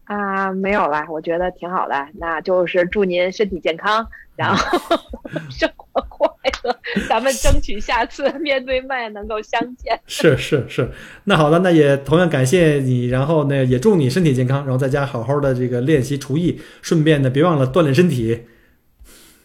[0.05, 4.07] 啊，没有了，我觉得挺好的，那就是祝您身体健康。
[4.35, 4.79] 然后
[5.49, 6.27] 生活快
[6.63, 6.77] 乐，
[7.07, 9.97] 咱们争取下次 面对面能够相见。
[10.07, 10.91] 是是是，
[11.23, 18.43] 那好的，那也同样感谢你，然后呢，也祝你身体健康，然后在家好好的这个练习厨艺，顺便呢别忘了锻炼身体。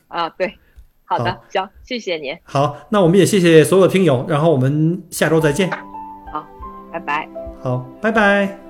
[0.09, 0.59] 啊，对，
[1.05, 2.37] 好的，行，谢谢您。
[2.43, 5.71] 好，那我们也谢谢所有听友，然后我们下周再见。
[6.33, 6.45] 好，
[6.93, 7.29] 拜拜。
[7.63, 8.70] 好，拜拜。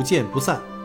[0.00, 0.79] 不见不散。